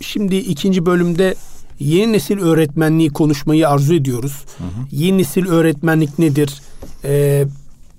şimdi 0.00 0.36
ikinci 0.36 0.86
bölümde 0.86 1.34
yeni 1.78 2.12
nesil 2.12 2.38
öğretmenliği 2.38 3.10
konuşmayı 3.10 3.68
arzu 3.68 3.94
ediyoruz. 3.94 4.44
Yeni 4.90 5.18
nesil 5.18 5.46
öğretmenlik 5.46 6.18
nedir? 6.18 6.62
Ee, 7.04 7.44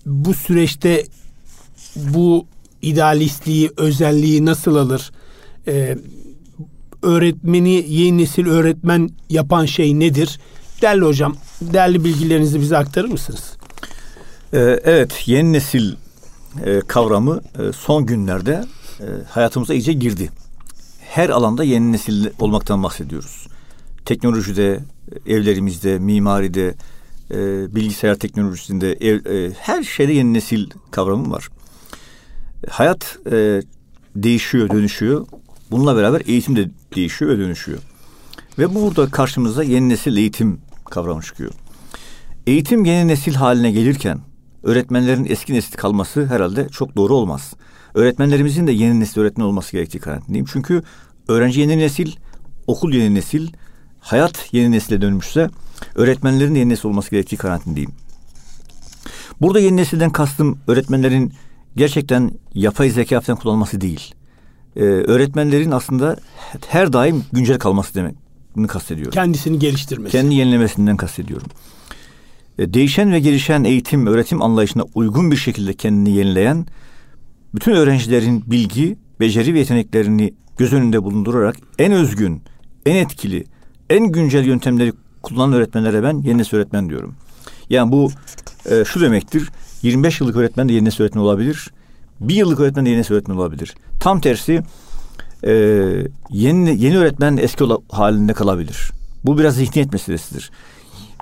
bu 0.06 0.34
süreçte 0.34 1.06
bu 1.96 2.46
idealistliği, 2.82 3.72
özelliği 3.78 4.46
nasıl 4.46 4.76
alır? 4.76 5.12
Ee, 5.68 5.98
öğretmeni 7.02 7.86
yeni 7.90 8.18
nesil 8.18 8.48
öğretmen 8.48 9.10
yapan 9.30 9.66
şey 9.66 10.00
nedir? 10.00 10.40
Değerli 10.82 11.06
hocam, 11.06 11.36
değerli 11.62 12.04
bilgilerinizi 12.04 12.62
bize 12.62 12.78
aktarır 12.78 13.10
mısınız? 13.10 13.58
Ee, 14.54 14.60
evet, 14.84 15.24
yeni 15.26 15.54
nesil 15.54 15.96
e, 16.66 16.82
kavramı 16.88 17.42
e, 17.60 17.74
son 17.74 18.06
günlerde 18.06 18.66
e, 19.00 19.06
hayatımıza 19.30 19.74
iyice 19.74 19.94
girdi. 19.94 20.30
Her 21.00 21.30
alanda 21.30 21.64
yeni 21.64 21.92
nesil 21.92 22.28
olmaktan 22.40 22.84
bahsediyoruz. 22.84 23.48
Teknolojide, 24.06 24.80
evlerimizde, 25.28 26.00
mimaride, 26.00 26.76
e, 27.32 27.36
bilgisayar 27.76 28.16
teknolojisinde, 28.16 28.94
ev, 28.94 29.26
e, 29.26 29.52
her 29.60 29.84
şeyde 29.84 30.14
yeni 30.14 30.34
nesil 30.34 30.70
kavramı 30.92 31.32
var. 31.32 31.50
Hayat 32.70 33.18
e, 33.32 33.62
değişiyor, 34.16 34.70
dönüşüyor. 34.70 35.28
Bununla 35.72 35.96
beraber 35.96 36.22
eğitim 36.26 36.56
de 36.56 36.70
değişiyor 36.96 37.32
ve 37.32 37.38
dönüşüyor. 37.38 37.80
Ve 38.60 38.76
burada 38.76 39.10
karşımıza 39.10 39.64
yeni 39.64 39.90
nesil 39.90 40.18
eğitim 40.18 40.60
kavramı 40.90 41.22
çıkıyor. 41.22 41.52
Eğitim 42.48 42.86
yeni 42.86 43.08
nesil 43.08 43.34
haline 43.34 43.72
gelirken 43.72 44.20
öğretmenlerin 44.64 45.26
eski 45.30 45.54
nesil 45.54 45.78
kalması 45.78 46.26
herhalde 46.26 46.70
çok 46.70 46.96
doğru 46.96 47.16
olmaz. 47.16 47.54
Öğretmenlerimizin 47.94 48.68
de 48.68 48.72
yeni 48.72 49.00
nesil 49.00 49.22
öğretmen 49.22 49.46
olması 49.46 49.72
gerektiği 49.72 50.00
kanaatindeyim. 50.00 50.46
Çünkü 50.54 50.84
öğrenci 51.28 51.60
yeni 51.60 51.78
nesil, 51.78 52.12
okul 52.68 52.94
yeni 52.94 53.16
nesil, 53.16 53.48
hayat 54.04 54.50
yeni 54.52 54.72
nesile 54.72 55.02
dönmüşse 55.02 55.50
öğretmenlerin 55.96 56.56
yeni 56.56 56.70
nesil 56.70 56.90
olması 56.90 57.12
gerektiği 57.12 57.38
kanaatindeyim. 57.38 57.92
Burada 59.42 59.60
yeni 59.60 59.78
nesilden 59.78 60.10
kastım 60.10 60.60
öğretmenlerin 60.68 61.34
gerçekten 61.76 62.32
yapay 62.54 62.90
zeka 62.90 63.22
falan 63.22 63.40
kullanması 63.40 63.82
değil. 63.82 64.16
Ee, 64.76 64.80
öğretmenlerin 64.84 65.72
aslında 65.72 66.18
her 66.68 66.94
daim 66.94 67.24
güncel 67.32 67.60
kalması 67.60 67.96
demek 67.96 68.16
kastediyorum. 68.68 69.12
Kendisini 69.12 69.60
geliştirmesi. 69.60 70.12
Kendi 70.12 70.36
yenilemesinden 70.36 70.98
kastediyorum. 70.98 71.48
Ee, 72.60 72.74
değişen 72.74 73.12
ve 73.12 73.20
gelişen 73.20 73.64
eğitim, 73.64 74.08
öğretim 74.08 74.42
anlayışına 74.42 74.84
uygun 74.96 75.32
bir 75.32 75.38
şekilde 75.38 75.74
kendini 75.74 76.16
yenileyen, 76.16 76.66
bütün 77.56 77.72
öğrencilerin 77.72 78.44
bilgi, 78.48 78.98
beceri 79.20 79.54
ve 79.54 79.60
yeteneklerini 79.60 80.34
göz 80.58 80.74
önünde 80.74 81.04
bulundurarak 81.04 81.56
en 81.80 81.92
özgün, 81.92 82.42
en 82.86 82.96
etkili, 82.96 83.46
en 83.90 84.12
güncel 84.12 84.46
yöntemleri 84.46 84.94
kullanan 85.22 85.54
öğretmenlere 85.54 86.04
ben 86.04 86.18
yeni 86.18 86.38
nesil 86.38 86.58
öğretmen 86.58 86.90
diyorum. 86.90 87.16
Yani 87.70 87.92
bu 87.92 88.12
e, 88.72 88.86
şu 88.86 89.02
demektir. 89.02 89.50
25 89.82 90.22
yıllık 90.22 90.36
öğretmen 90.36 90.70
de 90.70 90.74
yeni 90.74 90.86
nesil 90.86 91.04
öğretmen 91.04 91.22
olabilir. 91.22 91.70
Bir 92.20 92.36
yıllık 92.36 92.60
öğretmen 92.60 92.86
de 92.86 92.90
yeni 92.90 93.00
nesil 93.00 93.14
öğretmen 93.14 93.36
olabilir. 93.36 93.76
Tam 94.00 94.22
tersi 94.22 94.62
e, 95.44 95.54
yeni 96.30 96.84
yeni 96.84 96.98
öğretmen 96.98 97.38
eski 97.38 97.66
halinde 97.92 98.34
kalabilir. 98.34 98.92
Bu 99.26 99.38
biraz 99.38 99.56
zihniyet 99.56 99.94
meselesidir. 99.94 100.52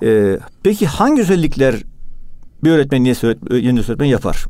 E, 0.02 0.38
peki 0.62 0.86
hangi 0.86 1.22
özellikler 1.22 1.74
bir 2.64 2.70
öğretmen 2.70 3.06
öğretmen, 3.06 3.56
yeni 3.56 3.76
nesil 3.76 3.90
öğretmen 3.90 4.06
yapar? 4.06 4.46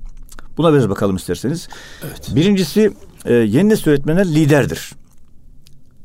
Buna 0.57 0.73
biraz 0.73 0.89
bakalım 0.89 1.17
isterseniz. 1.17 1.69
Evet. 2.05 2.31
Birincisi 2.35 2.93
e, 3.25 3.35
yeni 3.35 3.69
nesil 3.69 3.91
öğretmenler 3.91 4.27
liderdir. 4.27 4.93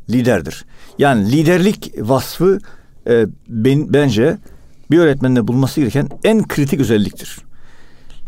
Liderdir. 0.10 0.66
Yani 1.00 1.32
liderlik 1.32 1.94
vasfı 2.00 2.60
e, 3.08 3.26
ben, 3.48 3.94
bence 3.94 4.38
bir 4.92 4.98
öğretmende 5.00 5.48
bulması 5.48 5.80
gereken 5.80 6.10
en 6.24 6.48
kritik 6.48 6.80
özelliktir. 6.80 7.38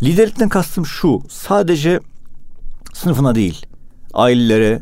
Liderlikten 0.01 0.49
kastım 0.49 0.85
şu, 0.85 1.21
sadece 1.29 1.99
sınıfına 2.93 3.35
değil, 3.35 3.65
ailelere, 4.13 4.81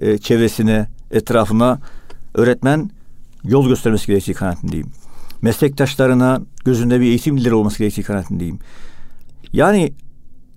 e, 0.00 0.18
çevresine, 0.18 0.88
etrafına 1.10 1.78
öğretmen 2.34 2.90
yol 3.44 3.68
göstermesi 3.68 4.06
gerektiği 4.06 4.34
kanaatindeyim. 4.34 4.90
Meslektaşlarına 5.42 6.42
gözünde 6.64 7.00
bir 7.00 7.06
eğitim 7.06 7.38
lideri 7.38 7.54
olması 7.54 7.78
gerektiği 7.78 8.02
kanaatindeyim. 8.02 8.58
Yani 9.52 9.92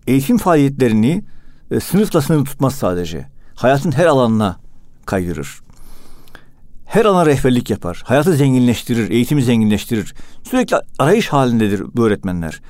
eğitim 0.07 0.37
faaliyetlerini 0.37 1.23
e, 1.71 1.79
sınıfla 1.79 2.21
sınırlı 2.21 2.45
tutmaz 2.45 2.75
sadece. 2.75 3.27
Hayatın 3.55 3.91
her 3.91 4.05
alanına 4.05 4.59
kaydırır 5.05 5.64
her 6.95 7.05
ana 7.05 7.25
rehberlik 7.25 7.69
yapar. 7.69 8.03
Hayatı 8.05 8.33
zenginleştirir, 8.33 9.09
eğitimi 9.09 9.43
zenginleştirir. 9.43 10.13
Sürekli 10.43 10.77
arayış 10.99 11.27
halindedir 11.27 11.83
bu 11.95 12.05
öğretmenler. 12.05 12.61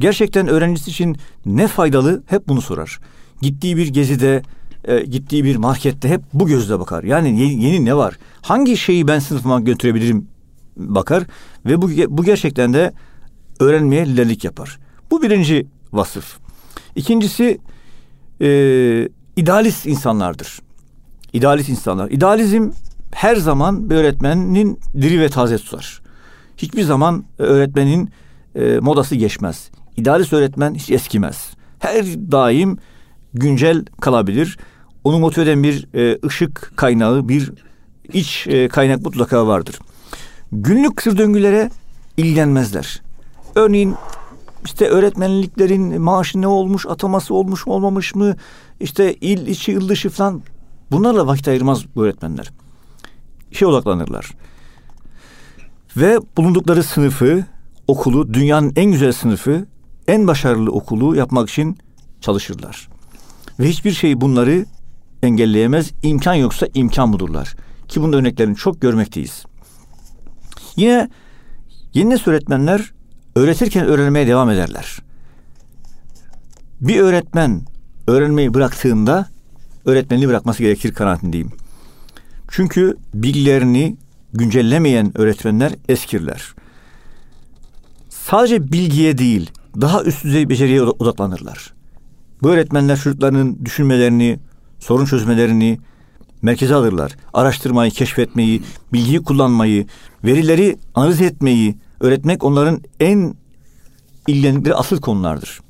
Gerçekten 0.00 0.48
öğrencisi 0.48 0.90
için 0.90 1.16
ne 1.46 1.68
faydalı 1.68 2.22
hep 2.26 2.48
bunu 2.48 2.62
sorar. 2.62 2.98
Gittiği 3.42 3.76
bir 3.76 3.88
gezide, 3.88 4.42
e, 4.84 5.00
gittiği 5.00 5.44
bir 5.44 5.56
markette 5.56 6.08
hep 6.08 6.22
bu 6.32 6.46
gözle 6.46 6.80
bakar. 6.80 7.04
Yani 7.04 7.40
yeni, 7.40 7.64
yeni 7.64 7.84
ne 7.84 7.96
var? 7.96 8.18
Hangi 8.42 8.76
şeyi 8.76 9.08
ben 9.08 9.18
sınıfıma 9.18 9.60
götürebilirim 9.60 10.28
bakar 10.76 11.24
ve 11.66 11.82
bu 11.82 11.90
bu 12.08 12.24
gerçekten 12.24 12.74
de 12.74 12.92
öğrenmeye 13.60 14.06
liderlik 14.06 14.44
yapar. 14.44 14.78
Bu 15.10 15.22
birinci 15.22 15.66
vasıf. 15.92 16.38
İkincisi 16.94 17.58
e, 18.40 18.48
idealist 19.36 19.86
insanlardır. 19.86 20.58
İdealist 21.32 21.68
insanlar. 21.68 22.10
İdealizm 22.10 22.70
her 23.16 23.36
zaman 23.36 23.90
bir 23.90 23.94
öğretmenin 23.94 24.80
diri 25.00 25.20
ve 25.20 25.28
taze 25.28 25.58
tutar. 25.58 26.02
Hiçbir 26.56 26.82
zaman 26.82 27.24
öğretmenin 27.38 28.10
e, 28.54 28.78
modası 28.80 29.16
geçmez. 29.16 29.70
İdealist 29.96 30.32
öğretmen 30.32 30.74
hiç 30.74 30.90
eskimez. 30.90 31.50
Her 31.78 32.04
daim 32.32 32.78
güncel 33.34 33.84
kalabilir. 34.00 34.58
Onu 35.04 35.18
motive 35.18 35.44
eden 35.44 35.62
bir 35.62 35.88
e, 35.94 36.18
ışık 36.26 36.72
kaynağı, 36.76 37.28
bir 37.28 37.52
iç 38.12 38.46
e, 38.46 38.68
kaynak 38.68 39.02
mutlaka 39.02 39.46
vardır. 39.46 39.78
Günlük 40.52 40.96
kısır 40.96 41.18
döngülere 41.18 41.70
ilgilenmezler. 42.16 43.02
Örneğin 43.54 43.94
işte 44.64 44.88
öğretmenliklerin 44.88 46.02
maaşı 46.02 46.40
ne 46.40 46.46
olmuş, 46.46 46.86
ataması 46.86 47.34
olmuş 47.34 47.66
mu 47.66 47.72
olmamış 47.72 48.14
mı, 48.14 48.36
işte 48.80 49.14
il 49.14 49.46
içi, 49.46 49.72
il 49.72 49.88
dışı 49.88 50.10
falan 50.10 50.42
bunlarla 50.90 51.26
vakit 51.26 51.48
ayırmaz 51.48 51.84
bu 51.94 52.04
öğretmenler 52.04 52.52
işe 53.56 53.66
odaklanırlar. 53.66 54.30
Ve 55.96 56.18
bulundukları 56.36 56.82
sınıfı, 56.82 57.44
okulu, 57.88 58.34
dünyanın 58.34 58.72
en 58.76 58.92
güzel 58.92 59.12
sınıfı, 59.12 59.66
en 60.08 60.26
başarılı 60.26 60.70
okulu 60.70 61.16
yapmak 61.16 61.50
için 61.50 61.78
çalışırlar. 62.20 62.88
Ve 63.60 63.68
hiçbir 63.68 63.92
şey 63.92 64.20
bunları 64.20 64.66
engelleyemez. 65.22 65.90
İmkan 66.02 66.34
yoksa 66.34 66.66
imkan 66.74 67.12
budurlar. 67.12 67.56
Ki 67.88 68.02
bunun 68.02 68.12
örneklerini 68.12 68.56
çok 68.56 68.80
görmekteyiz. 68.80 69.44
Yine 70.76 71.08
yeni 71.94 72.10
nesil 72.10 72.30
öğretmenler 72.30 72.92
öğretirken 73.36 73.86
öğrenmeye 73.86 74.26
devam 74.26 74.50
ederler. 74.50 74.98
Bir 76.80 77.00
öğretmen 77.00 77.62
öğrenmeyi 78.06 78.54
bıraktığında 78.54 79.28
öğretmenliği 79.84 80.28
bırakması 80.28 80.62
gerekir 80.62 80.94
kanaatindeyim. 80.94 81.65
Çünkü 82.56 82.96
bilgilerini 83.14 83.96
güncellemeyen 84.32 85.18
öğretmenler 85.18 85.72
eskirler. 85.88 86.54
Sadece 88.08 88.72
bilgiye 88.72 89.18
değil, 89.18 89.50
daha 89.80 90.02
üst 90.02 90.24
düzey 90.24 90.48
beceriye 90.48 90.82
odaklanırlar. 90.82 91.72
Bu 92.42 92.48
öğretmenler 92.48 92.96
çocuklarının 92.96 93.58
düşünmelerini, 93.64 94.38
sorun 94.78 95.04
çözmelerini 95.04 95.78
merkeze 96.42 96.74
alırlar. 96.74 97.16
Araştırmayı, 97.34 97.90
keşfetmeyi, 97.90 98.62
bilgiyi 98.92 99.22
kullanmayı, 99.22 99.86
verileri 100.24 100.76
analiz 100.94 101.20
etmeyi 101.20 101.76
öğretmek 102.00 102.44
onların 102.44 102.80
en 103.00 103.34
ilgilendikleri 104.26 104.74
asıl 104.74 105.00
konulardır. 105.00 105.60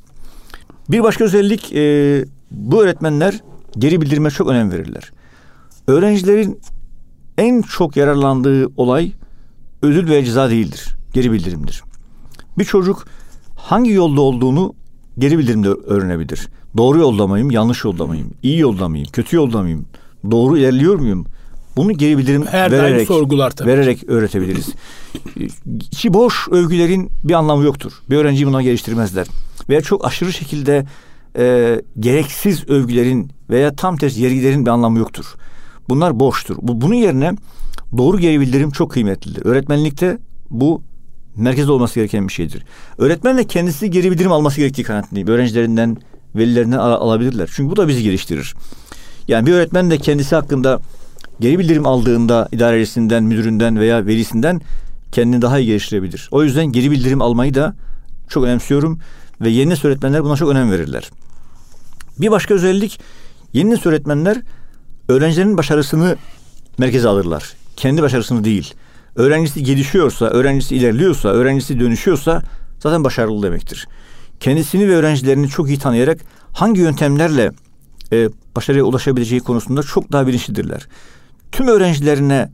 Bir 0.90 1.02
başka 1.02 1.24
özellik 1.24 1.72
e, 1.72 2.24
bu 2.50 2.82
öğretmenler 2.82 3.40
geri 3.78 4.00
bildirime 4.00 4.30
çok 4.30 4.48
önem 4.48 4.72
verirler. 4.72 5.12
Öğrencilerin 5.86 6.60
en 7.38 7.62
çok 7.62 7.96
yararlandığı 7.96 8.66
olay 8.76 9.12
ödül 9.82 10.10
ve 10.10 10.24
ceza 10.24 10.50
değildir. 10.50 10.96
Geri 11.12 11.32
bildirimdir. 11.32 11.82
Bir 12.58 12.64
çocuk 12.64 13.06
hangi 13.56 13.90
yolda 13.90 14.20
olduğunu 14.20 14.74
geri 15.18 15.38
bildirimde 15.38 15.68
öğrenebilir. 15.68 16.48
Doğru 16.76 16.98
yolda 16.98 17.26
mıyım, 17.26 17.50
yanlış 17.50 17.84
yolda 17.84 18.06
mıyım, 18.06 18.30
iyi 18.42 18.58
yolda 18.58 18.88
mıyım, 18.88 19.06
kötü 19.12 19.36
yolda 19.36 19.62
mıyım, 19.62 19.86
doğru 20.30 20.58
ilerliyor 20.58 20.94
muyum? 20.94 21.26
Bunu 21.76 21.92
geri 21.92 22.18
bildirim 22.18 22.46
Her 22.46 22.70
vererek, 22.70 23.06
sorgular 23.06 23.50
tabii. 23.50 23.68
vererek 23.68 24.04
öğretebiliriz. 24.08 24.68
İçi 25.92 26.14
boş 26.14 26.48
övgülerin 26.50 27.10
bir 27.24 27.34
anlamı 27.34 27.64
yoktur. 27.64 27.92
Bir 28.10 28.16
öğrenciyi 28.16 28.46
buna 28.46 28.62
geliştirmezler. 28.62 29.26
Veya 29.68 29.80
çok 29.80 30.04
aşırı 30.06 30.32
şekilde 30.32 30.86
e, 31.38 31.76
gereksiz 32.00 32.68
övgülerin 32.68 33.30
veya 33.50 33.76
tam 33.76 33.96
tersi 33.96 34.22
yergilerin 34.22 34.66
bir 34.66 34.70
anlamı 34.70 34.98
yoktur. 34.98 35.34
Bunlar 35.88 36.20
boştur. 36.20 36.56
Bu, 36.62 36.80
bunun 36.80 36.94
yerine 36.94 37.32
doğru 37.96 38.18
geri 38.18 38.40
bildirim 38.40 38.70
çok 38.70 38.90
kıymetlidir. 38.90 39.44
Öğretmenlikte 39.46 40.18
bu 40.50 40.82
merkezde 41.36 41.72
olması 41.72 41.94
gereken 41.94 42.28
bir 42.28 42.32
şeydir. 42.32 42.64
Öğretmen 42.98 43.38
de 43.38 43.44
kendisi 43.44 43.90
geri 43.90 44.10
bildirim 44.10 44.32
alması 44.32 44.56
gerektiği 44.56 44.82
kanaatindeyim. 44.82 45.28
Öğrencilerinden, 45.28 45.96
velilerinden 46.34 46.78
al- 46.78 46.92
alabilirler. 46.92 47.50
Çünkü 47.54 47.70
bu 47.70 47.76
da 47.76 47.88
bizi 47.88 48.02
geliştirir. 48.02 48.54
Yani 49.28 49.46
bir 49.46 49.52
öğretmen 49.52 49.90
de 49.90 49.98
kendisi 49.98 50.34
hakkında 50.34 50.80
geri 51.40 51.58
bildirim 51.58 51.86
aldığında 51.86 52.48
idarecisinden, 52.52 53.24
müdüründen 53.24 53.78
veya 53.80 54.06
velisinden 54.06 54.60
kendini 55.12 55.42
daha 55.42 55.58
iyi 55.58 55.66
geliştirebilir. 55.66 56.28
O 56.30 56.42
yüzden 56.44 56.66
geri 56.66 56.90
bildirim 56.90 57.22
almayı 57.22 57.54
da 57.54 57.74
çok 58.28 58.44
önemsiyorum 58.44 58.98
ve 59.40 59.50
yeni 59.50 59.74
öğretmenler 59.84 60.24
buna 60.24 60.36
çok 60.36 60.50
önem 60.50 60.70
verirler. 60.70 61.10
Bir 62.20 62.30
başka 62.30 62.54
özellik 62.54 63.00
yeni 63.52 63.76
öğretmenler 63.84 64.42
öğrencilerin 65.08 65.56
başarısını 65.56 66.16
merkeze 66.78 67.08
alırlar. 67.08 67.52
Kendi 67.76 68.02
başarısını 68.02 68.44
değil. 68.44 68.74
Öğrencisi 69.14 69.62
gelişiyorsa, 69.62 70.26
öğrencisi 70.26 70.76
ilerliyorsa, 70.76 71.28
öğrencisi 71.28 71.80
dönüşüyorsa 71.80 72.42
zaten 72.80 73.04
başarılı 73.04 73.42
demektir. 73.42 73.88
Kendisini 74.40 74.88
ve 74.88 74.96
öğrencilerini 74.96 75.48
çok 75.48 75.68
iyi 75.68 75.78
tanıyarak 75.78 76.18
hangi 76.52 76.80
yöntemlerle 76.80 77.52
e, 78.12 78.28
başarıya 78.56 78.84
ulaşabileceği 78.84 79.40
konusunda 79.40 79.82
çok 79.82 80.12
daha 80.12 80.26
bilinçlidirler. 80.26 80.88
Tüm 81.52 81.68
öğrencilerine 81.68 82.50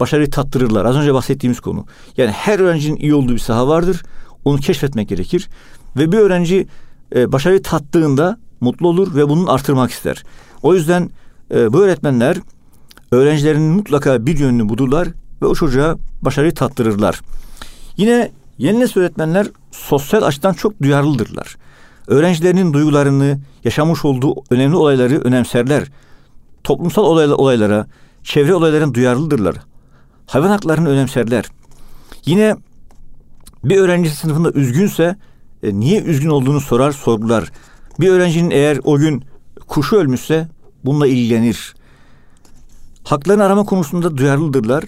başarıyı 0.00 0.30
tattırırlar. 0.30 0.84
Az 0.84 0.96
önce 0.96 1.14
bahsettiğimiz 1.14 1.60
konu. 1.60 1.86
Yani 2.16 2.30
her 2.30 2.58
öğrencinin 2.58 2.96
iyi 2.96 3.14
olduğu 3.14 3.32
bir 3.32 3.38
saha 3.38 3.68
vardır. 3.68 4.02
Onu 4.44 4.58
keşfetmek 4.58 5.08
gerekir. 5.08 5.48
Ve 5.96 6.12
bir 6.12 6.18
öğrenci 6.18 6.66
e, 7.14 7.32
başarıyı 7.32 7.62
tattığında 7.62 8.38
mutlu 8.60 8.88
olur 8.88 9.14
ve 9.14 9.28
bunu 9.28 9.52
artırmak 9.52 9.90
ister. 9.90 10.22
O 10.62 10.74
yüzden 10.74 11.10
e, 11.54 11.72
bu 11.72 11.82
öğretmenler 11.82 12.36
öğrencilerinin 13.12 13.72
mutlaka 13.72 14.26
bir 14.26 14.38
yönünü 14.38 14.68
bulurlar 14.68 15.08
ve 15.42 15.46
o 15.46 15.54
çocuğa 15.54 15.96
başarıyı 16.22 16.54
tattırırlar. 16.54 17.20
Yine 17.96 18.30
yeni 18.58 18.80
nesil 18.80 19.00
öğretmenler 19.00 19.46
sosyal 19.70 20.22
açıdan 20.22 20.52
çok 20.52 20.82
duyarlıdırlar. 20.82 21.56
Öğrencilerinin 22.06 22.72
duygularını, 22.72 23.38
yaşamış 23.64 24.04
olduğu 24.04 24.34
önemli 24.50 24.76
olayları 24.76 25.20
önemserler. 25.20 25.84
Toplumsal 26.64 27.04
olaylara, 27.04 27.86
çevre 28.22 28.54
olaylarına 28.54 28.94
duyarlıdırlar. 28.94 29.56
Hayvan 30.26 30.48
haklarını 30.48 30.88
önemserler. 30.88 31.44
Yine 32.26 32.56
bir 33.64 33.76
öğrenci 33.76 34.10
sınıfında 34.10 34.50
üzgünse 34.50 35.16
e, 35.62 35.80
niye 35.80 36.02
üzgün 36.02 36.28
olduğunu 36.28 36.60
sorar, 36.60 36.92
sorgular. 36.92 37.52
Bir 38.00 38.08
öğrencinin 38.08 38.50
eğer 38.50 38.78
o 38.84 38.98
gün 38.98 39.24
kuşu 39.66 39.96
ölmüşse 39.96 40.48
bununla 40.86 41.06
ilgilenir. 41.06 41.74
Haklarını 43.04 43.44
arama 43.44 43.64
konusunda 43.64 44.16
duyarlıdırlar. 44.16 44.84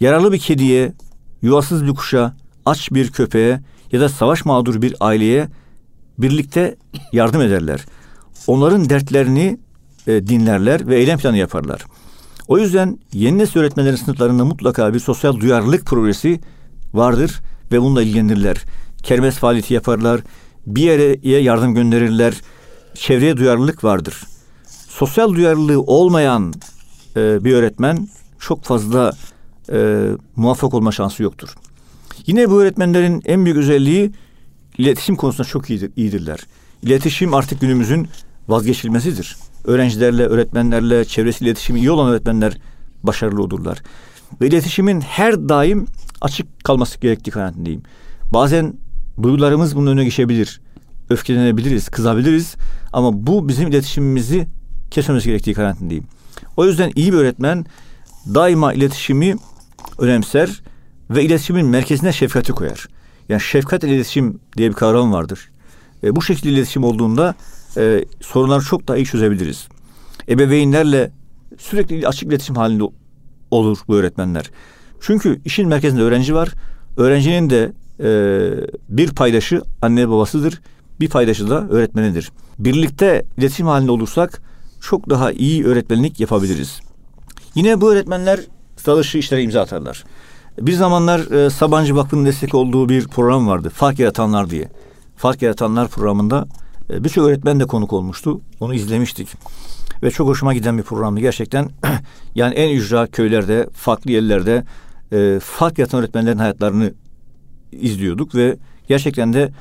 Yaralı 0.00 0.32
bir 0.32 0.38
kediye, 0.38 0.92
yuvasız 1.42 1.86
bir 1.86 1.94
kuşa, 1.94 2.36
aç 2.66 2.92
bir 2.92 3.10
köpeğe 3.10 3.60
ya 3.92 4.00
da 4.00 4.08
savaş 4.08 4.44
mağdur 4.44 4.82
bir 4.82 4.94
aileye 5.00 5.48
birlikte 6.18 6.76
yardım 7.12 7.40
ederler. 7.40 7.86
Onların 8.46 8.90
dertlerini 8.90 9.58
e, 10.06 10.26
dinlerler 10.26 10.88
ve 10.88 10.96
eylem 10.96 11.18
planı 11.18 11.36
yaparlar. 11.36 11.84
O 12.48 12.58
yüzden 12.58 12.98
yeni 13.12 13.38
nesil 13.38 13.60
öğretmenlerin 13.60 13.96
sınıflarında 13.96 14.44
mutlaka 14.44 14.94
bir 14.94 14.98
sosyal 14.98 15.40
duyarlılık 15.40 15.86
projesi 15.86 16.40
vardır 16.94 17.40
ve 17.72 17.80
bununla 17.80 18.02
ilgilenirler. 18.02 18.64
Kermes 19.02 19.34
faaliyeti 19.34 19.74
yaparlar, 19.74 20.20
bir 20.66 20.82
yere 20.82 21.28
yardım 21.40 21.74
gönderirler, 21.74 22.34
çevreye 22.94 23.36
duyarlılık 23.36 23.84
vardır. 23.84 24.22
Sosyal 25.00 25.34
duyarlılığı 25.34 25.80
olmayan 25.80 26.54
e, 27.16 27.44
bir 27.44 27.54
öğretmen 27.54 28.08
çok 28.38 28.64
fazla 28.64 29.12
e, 29.72 30.06
muvaffak 30.36 30.74
olma 30.74 30.92
şansı 30.92 31.22
yoktur. 31.22 31.54
Yine 32.26 32.50
bu 32.50 32.62
öğretmenlerin 32.62 33.22
en 33.24 33.44
büyük 33.44 33.58
özelliği 33.58 34.12
iletişim 34.78 35.16
konusunda 35.16 35.48
çok 35.48 35.70
iyidir, 35.70 35.90
iyidirler. 35.96 36.38
İletişim 36.82 37.34
artık 37.34 37.60
günümüzün 37.60 38.08
vazgeçilmesidir. 38.48 39.36
Öğrencilerle, 39.64 40.22
öğretmenlerle, 40.26 41.04
çevresi 41.04 41.44
iletişimi 41.44 41.80
iyi 41.80 41.90
olan 41.90 42.10
öğretmenler 42.10 42.58
başarılı 43.02 43.42
olurlar. 43.42 43.82
Ve 44.40 44.46
iletişimin 44.46 45.00
her 45.00 45.48
daim 45.48 45.86
açık 46.20 46.64
kalması 46.64 47.00
gerektiği 47.00 47.30
kanaatindeyim. 47.30 47.82
Bazen 48.32 48.74
duygularımız 49.22 49.76
bunun 49.76 49.86
önüne 49.86 50.04
geçebilir. 50.04 50.60
Öfkelenebiliriz, 51.10 51.88
kızabiliriz 51.88 52.54
ama 52.92 53.26
bu 53.26 53.48
bizim 53.48 53.68
iletişimimizi 53.68 54.46
kesmemesi 54.90 55.28
gerektiği 55.28 55.54
kanaatindeyim. 55.54 56.04
O 56.56 56.66
yüzden 56.66 56.92
iyi 56.96 57.12
bir 57.12 57.18
öğretmen 57.18 57.66
daima 58.34 58.72
iletişimi 58.72 59.34
önemser 59.98 60.62
ve 61.10 61.24
iletişimin 61.24 61.66
merkezine 61.66 62.12
şefkati 62.12 62.52
koyar. 62.52 62.88
Yani 63.28 63.40
şefkat 63.40 63.84
iletişim 63.84 64.40
diye 64.56 64.68
bir 64.68 64.74
kavram 64.74 65.12
vardır. 65.12 65.50
E, 66.02 66.16
bu 66.16 66.22
şekilde 66.22 66.48
iletişim 66.48 66.84
olduğunda 66.84 67.34
e, 67.76 68.04
sorunları 68.20 68.64
çok 68.64 68.88
daha 68.88 68.96
iyi 68.96 69.06
çözebiliriz. 69.06 69.68
Ebeveynlerle 70.28 71.10
sürekli 71.58 72.08
açık 72.08 72.28
iletişim 72.28 72.56
halinde 72.56 72.84
olur 73.50 73.78
bu 73.88 73.96
öğretmenler. 73.96 74.50
Çünkü 75.00 75.40
işin 75.44 75.68
merkezinde 75.68 76.02
öğrenci 76.02 76.34
var. 76.34 76.48
Öğrencinin 76.96 77.50
de 77.50 77.72
e, 78.00 78.08
bir 78.88 79.10
paydaşı 79.10 79.62
anne 79.82 80.08
babasıdır. 80.08 80.60
Bir 81.00 81.08
paydaşı 81.08 81.50
da 81.50 81.68
öğretmenidir. 81.68 82.32
Birlikte 82.58 83.24
iletişim 83.38 83.66
halinde 83.66 83.90
olursak 83.90 84.42
çok 84.80 85.10
daha 85.10 85.32
iyi 85.32 85.64
öğretmenlik 85.64 86.20
yapabiliriz. 86.20 86.80
Yine 87.54 87.80
bu 87.80 87.92
öğretmenler 87.92 88.40
sıra 88.76 89.18
işlere 89.18 89.42
imza 89.42 89.60
atarlar. 89.60 90.04
Bir 90.60 90.72
zamanlar 90.72 91.20
e, 91.30 91.50
Sabancı 91.50 91.96
Vakfı'nın 91.96 92.24
destek 92.24 92.54
olduğu 92.54 92.88
bir 92.88 93.08
program 93.08 93.48
vardı. 93.48 93.70
Fark 93.74 93.98
Yaratanlar 93.98 94.50
diye. 94.50 94.68
Fark 95.16 95.42
Yaratanlar 95.42 95.88
programında 95.88 96.46
e, 96.90 97.04
birçok 97.04 97.28
öğretmen 97.28 97.60
de 97.60 97.64
konuk 97.64 97.92
olmuştu. 97.92 98.40
Onu 98.60 98.74
izlemiştik. 98.74 99.28
Ve 100.02 100.10
çok 100.10 100.28
hoşuma 100.28 100.54
giden 100.54 100.78
bir 100.78 100.82
programdı 100.82 101.20
gerçekten. 101.20 101.68
yani 102.34 102.54
en 102.54 102.76
ücra 102.76 103.06
köylerde, 103.06 103.68
farklı 103.72 104.10
yerlerde 104.10 104.64
e, 105.12 105.40
fark 105.42 105.78
yaratan 105.78 106.00
öğretmenlerin 106.00 106.38
hayatlarını 106.38 106.92
izliyorduk 107.72 108.34
ve 108.34 108.56
gerçekten 108.88 109.32
de 109.32 109.52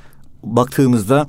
baktığımızda 0.43 1.27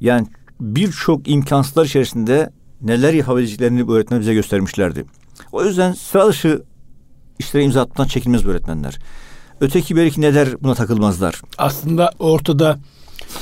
yani 0.00 0.26
birçok 0.60 1.28
imkansızlar 1.28 1.84
içerisinde 1.84 2.50
neler 2.82 3.14
yapabileceklerini 3.14 3.88
bu 3.88 3.96
öğretmen 3.96 4.20
bize 4.20 4.34
göstermişlerdi. 4.34 5.04
O 5.52 5.64
yüzden 5.64 5.92
sıra 5.92 6.28
dışı 6.28 6.62
işlere 7.38 7.64
imza 7.64 7.82
atmaktan 7.82 8.06
çekinmez 8.06 8.46
bu 8.46 8.48
öğretmenler. 8.48 8.98
Öteki 9.60 9.96
belki 9.96 10.20
ne 10.20 10.34
der 10.34 10.62
buna 10.62 10.74
takılmazlar. 10.74 11.42
Aslında 11.58 12.10
ortada 12.18 12.78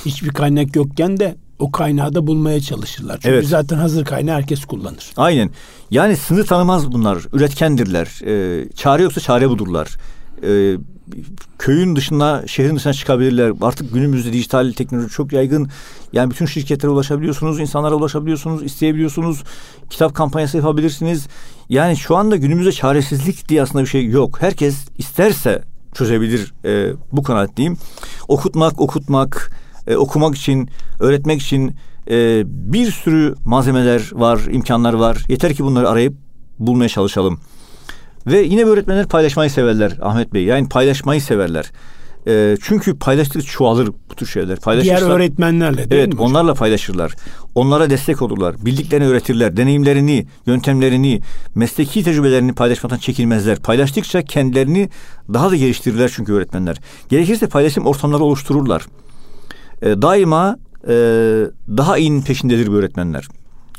hiçbir 0.07 0.29
kaynak 0.29 0.77
yokken 0.77 1.21
de 1.21 1.37
o 1.59 1.71
kaynağı 1.71 2.15
da 2.15 2.27
bulmaya 2.27 2.61
çalışırlar. 2.61 3.15
Çünkü 3.15 3.35
evet. 3.35 3.47
zaten 3.47 3.77
hazır 3.77 4.05
kaynağı 4.05 4.37
herkes 4.37 4.65
kullanır. 4.65 5.13
Aynen. 5.17 5.51
Yani 5.91 6.17
sınır 6.17 6.47
tanımaz 6.47 6.93
bunlar. 6.93 7.19
Üretkendirler. 7.33 8.21
Ee, 8.27 8.69
çare 8.75 9.03
yoksa 9.03 9.21
çare 9.21 9.51
budurlar. 9.51 9.89
Ee, 10.43 10.77
köyün 11.59 11.97
dışına, 11.97 12.43
şehrin 12.47 12.77
dışına 12.77 12.93
çıkabilirler. 12.93 13.53
Artık 13.61 13.95
günümüzde 13.95 14.33
dijital 14.33 14.73
teknoloji 14.73 15.09
çok 15.09 15.33
yaygın. 15.33 15.69
Yani 16.13 16.31
bütün 16.31 16.47
şirketlere 16.47 16.91
ulaşabiliyorsunuz, 16.91 17.61
insanlara 17.61 17.95
ulaşabiliyorsunuz, 17.95 18.63
isteyebiliyorsunuz. 18.63 19.43
Kitap 19.91 20.15
kampanyası 20.15 20.57
yapabilirsiniz. 20.57 21.29
Yani 21.69 21.97
şu 21.97 22.17
anda 22.17 22.37
günümüzde 22.37 22.73
çaresizlik 22.73 23.49
diye 23.49 23.63
aslında 23.63 23.85
bir 23.85 23.89
şey 23.89 24.07
yok. 24.07 24.43
Herkes 24.43 24.77
isterse 24.99 25.63
çözebilir 25.95 26.53
e, 26.65 26.95
bu 27.13 27.23
kanaatliyim. 27.23 27.77
Okutmak, 28.29 28.81
okutmak, 28.81 29.53
e, 29.87 29.97
okumak 29.97 30.37
için, 30.37 30.71
öğretmek 31.01 31.43
için 31.43 31.75
e, 32.11 32.43
bir 32.47 32.91
sürü 32.91 33.35
malzemeler 33.45 34.11
var, 34.13 34.41
imkanlar 34.51 34.95
var. 34.95 35.25
Yeter 35.29 35.55
ki 35.55 35.65
bunları 35.65 35.89
arayıp 35.89 36.15
bulmaya 36.59 36.89
çalışalım. 36.89 37.41
Ve 38.27 38.41
yine 38.43 38.65
öğretmenler 38.65 39.09
paylaşmayı 39.09 39.51
severler 39.51 39.99
Ahmet 40.03 40.35
Bey. 40.35 40.45
Yani 40.45 40.69
paylaşmayı 40.69 41.23
severler. 41.23 41.71
E, 42.27 42.57
çünkü 42.63 42.99
paylaştıkça 42.99 43.51
çoğalır 43.53 43.89
bu 44.11 44.15
tür 44.15 44.27
şeyler. 44.27 44.59
Diğer 44.83 45.03
öğretmenlerle 45.03 45.77
değil 45.77 45.89
evet, 45.91 46.09
mi? 46.09 46.15
Evet 46.15 46.21
onlarla 46.21 46.55
paylaşırlar. 46.55 47.15
Onlara 47.55 47.91
destek 47.91 48.23
olurlar. 48.23 48.65
Bildiklerini 48.65 49.07
öğretirler. 49.07 49.57
Deneyimlerini, 49.57 50.27
yöntemlerini, 50.47 51.21
mesleki 51.55 52.05
tecrübelerini 52.05 52.53
paylaşmaktan 52.55 52.99
çekinmezler. 52.99 53.59
Paylaştıkça 53.59 54.23
kendilerini 54.23 54.89
daha 55.33 55.51
da 55.51 55.57
geliştirirler 55.57 56.13
çünkü 56.15 56.33
öğretmenler. 56.33 56.77
Gerekirse 57.09 57.47
paylaşım 57.47 57.87
ortamları 57.87 58.23
oluştururlar. 58.25 58.87
E, 59.83 60.03
daima 60.03 60.57
e, 60.85 60.93
daha 61.69 61.99
iyinin 61.99 62.23
peşindedir 62.23 62.67
bu 62.67 62.73
öğretmenler. 62.73 63.29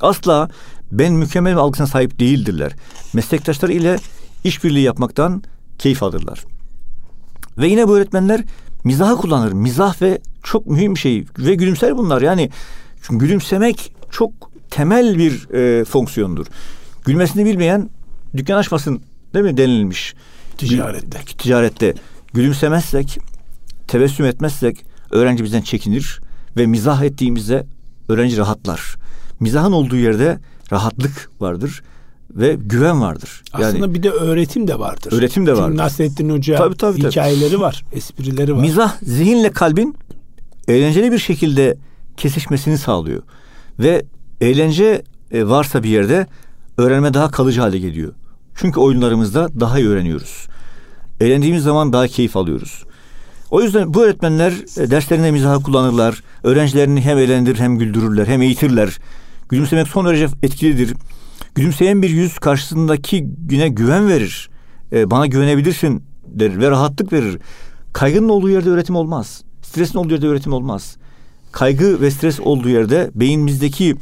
Asla 0.01 0.49
ben 0.91 1.13
mükemmel 1.13 1.58
algısına 1.58 1.88
sahip 1.88 2.19
değildirler. 2.19 2.71
Meslektaşları 3.13 3.73
ile 3.73 3.97
işbirliği 4.43 4.84
yapmaktan 4.84 5.43
keyif 5.77 6.04
alırlar. 6.04 6.45
Ve 7.58 7.67
yine 7.67 7.88
bu 7.88 7.97
öğretmenler 7.97 8.41
mizahı 8.84 9.15
kullanır. 9.15 9.51
Mizah 9.51 10.01
ve 10.01 10.21
çok 10.43 10.67
mühim 10.67 10.95
bir 10.95 10.99
şey 10.99 11.25
ve 11.39 11.56
gülümser 11.56 11.97
bunlar. 11.97 12.21
Yani 12.21 12.49
çünkü 13.01 13.25
gülümsemek 13.25 13.93
çok 14.12 14.32
temel 14.69 15.17
bir 15.17 15.54
e, 15.54 15.86
fonksiyondur. 15.86 16.45
Gülmesini 17.06 17.45
bilmeyen 17.45 17.89
dükkan 18.38 18.58
açmasın 18.58 19.01
değil 19.34 19.45
mi 19.45 19.58
denilmiş. 19.58 20.15
Ticarette. 20.58 21.19
Ticarette. 21.38 21.93
Gülümsemezsek, 22.34 23.17
tebessüm 23.88 24.25
etmezsek 24.25 24.86
öğrenci 25.12 25.43
bizden 25.43 25.62
çekinir 25.62 26.21
ve 26.58 26.65
mizah 26.65 27.04
ettiğimizde 27.04 27.65
öğrenci 28.10 28.38
rahatlar. 28.38 28.95
Mizahın 29.39 29.71
olduğu 29.71 29.95
yerde 29.95 30.39
rahatlık 30.71 31.30
vardır 31.39 31.82
ve 32.36 32.58
güven 32.60 33.02
vardır. 33.02 33.44
Yani, 33.54 33.65
Aslında 33.65 33.94
bir 33.94 34.04
de 34.04 34.10
öğretim 34.10 34.67
de 34.67 34.80
vardır. 34.80 35.13
Öğretim 35.13 35.46
de 35.46 35.58
vardır. 35.58 35.78
Nasrettin 35.78 36.30
Hoca 36.30 36.58
tabii, 36.58 36.78
tabii, 36.78 37.04
hikayeleri 37.04 37.52
tabii. 37.52 37.62
var, 37.62 37.84
esprileri 37.91 38.56
var. 38.56 38.62
Mizah 38.62 38.96
zihinle 39.04 39.52
kalbin 39.52 39.96
eğlenceli 40.67 41.12
bir 41.12 41.20
şekilde 41.20 41.78
kesişmesini 42.17 42.78
sağlıyor. 42.78 43.24
Ve 43.80 44.06
eğlence 44.41 45.04
e, 45.32 45.48
varsa 45.48 45.84
bir 45.84 45.89
yerde 45.89 46.28
öğrenme 46.78 47.13
daha 47.13 47.32
kalıcı 47.32 47.62
hale 47.62 47.80
geliyor. 47.80 48.13
Çünkü 48.56 48.80
oyunlarımızda 48.80 49.50
daha 49.60 49.80
iyi 49.80 49.88
öğreniyoruz. 49.88 50.48
Eğlendiğimiz 51.20 51.63
zaman 51.63 51.94
daha 51.94 52.08
keyif 52.08 52.38
alıyoruz. 52.38 52.84
O 53.52 53.62
yüzden 53.62 53.94
bu 53.94 54.04
öğretmenler 54.04 54.54
e, 54.78 54.91
derslerinde 54.91 55.32
mizahı 55.32 55.63
kullanırlar. 55.63 56.24
Öğrencilerini 56.44 57.02
hem 57.02 57.17
eğlendirir 57.17 57.60
hem 57.60 57.78
güldürürler 57.78 58.28
hem 58.28 58.41
eğitirler. 58.41 58.98
Gülümsemek 59.50 59.88
son 59.88 60.06
derece 60.06 60.28
etkilidir. 60.44 60.94
Gülümseyen 61.56 62.02
bir 62.02 62.10
yüz 62.10 62.40
karşısındaki 62.40 63.26
güne 63.38 63.70
güven 63.70 64.10
verir. 64.10 64.50
E, 64.92 65.12
bana 65.12 65.28
güvenebilirsin 65.28 66.04
der 66.26 66.60
ve 66.60 66.70
rahatlık 66.70 67.14
verir. 67.14 67.38
Kaygının 67.94 68.30
olduğu 68.30 68.50
yerde 68.50 68.70
öğretim 68.70 68.96
olmaz. 68.96 69.44
Stresin 69.62 69.98
olduğu 69.98 70.14
yerde 70.14 70.28
öğretim 70.28 70.54
olmaz. 70.54 70.98
Kaygı 71.52 72.02
ve 72.02 72.12
stres 72.12 72.40
olduğu 72.40 72.70
yerde 72.70 73.12
beyinimizdeki 73.16 73.96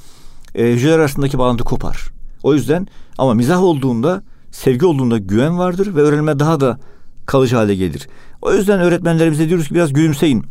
e, 0.56 0.72
hücreler 0.72 1.00
arasındaki 1.00 1.38
bağlantı 1.38 1.64
kopar. 1.64 2.12
O 2.44 2.54
yüzden 2.54 2.88
ama 3.18 3.34
mizah 3.34 3.64
olduğunda, 3.64 4.24
sevgi 4.52 4.86
olduğunda 4.86 5.18
güven 5.18 5.58
vardır 5.58 5.96
ve 5.96 6.02
öğrenme 6.02 6.40
daha 6.40 6.60
da 6.60 6.80
kalıcı 7.26 7.56
hale 7.56 7.76
gelir. 7.76 8.08
O 8.42 8.54
yüzden 8.54 8.80
öğretmenlerimize 8.80 9.50
diyoruz 9.50 9.68
ki 9.68 9.76
biraz 9.76 9.94
gülümseyin. 9.94 10.46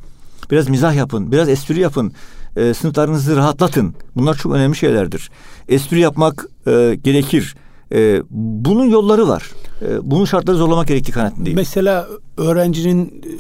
Biraz 0.51 0.69
mizah 0.69 0.95
yapın, 0.95 1.33
biraz 1.33 1.49
espri 1.49 1.81
yapın. 1.81 2.13
E, 2.59 2.75
sınıflarınızı 2.75 3.37
rahatlatın. 3.37 3.95
Bunlar 4.17 4.35
çok 4.35 4.53
önemli 4.53 4.77
şeylerdir. 4.77 5.31
Espri 5.69 6.01
yapmak 6.01 6.47
e, 6.67 6.99
gerekir. 7.05 7.55
E, 7.93 8.23
bunun 8.31 8.85
yolları 8.85 9.29
var. 9.29 9.51
E, 9.83 10.11
bunun 10.11 10.25
şartları 10.25 10.57
zorlamak 10.57 10.89
gerektiği 10.89 11.13
kanaatindeyim. 11.13 11.57
Mesela 11.57 12.07
öğrencinin 12.37 13.07
e, 13.07 13.31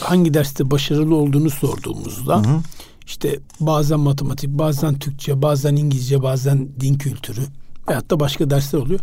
hangi 0.00 0.34
derste 0.34 0.70
başarılı 0.70 1.14
olduğunu 1.14 1.50
sorduğumuzda 1.50 2.36
hı 2.36 2.40
hı. 2.40 2.60
işte 3.06 3.38
bazen 3.60 4.00
matematik, 4.00 4.50
bazen 4.50 4.98
Türkçe, 4.98 5.42
bazen 5.42 5.76
İngilizce, 5.76 6.22
bazen 6.22 6.68
din 6.80 6.94
kültürü 6.94 7.40
veyahut 7.88 8.10
da 8.10 8.20
başka 8.20 8.50
dersler 8.50 8.78
oluyor. 8.78 9.00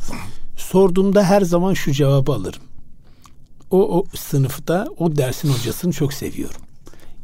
Sorduğumda 0.58 1.24
her 1.24 1.42
zaman 1.42 1.74
şu 1.74 1.92
cevabı 1.92 2.32
alırım. 2.32 2.62
O, 3.72 4.00
o 4.00 4.06
sınıfta 4.16 4.88
o 4.98 5.16
dersin 5.16 5.50
hocasını 5.50 5.94
çok 5.94 6.14
seviyorum. 6.14 6.62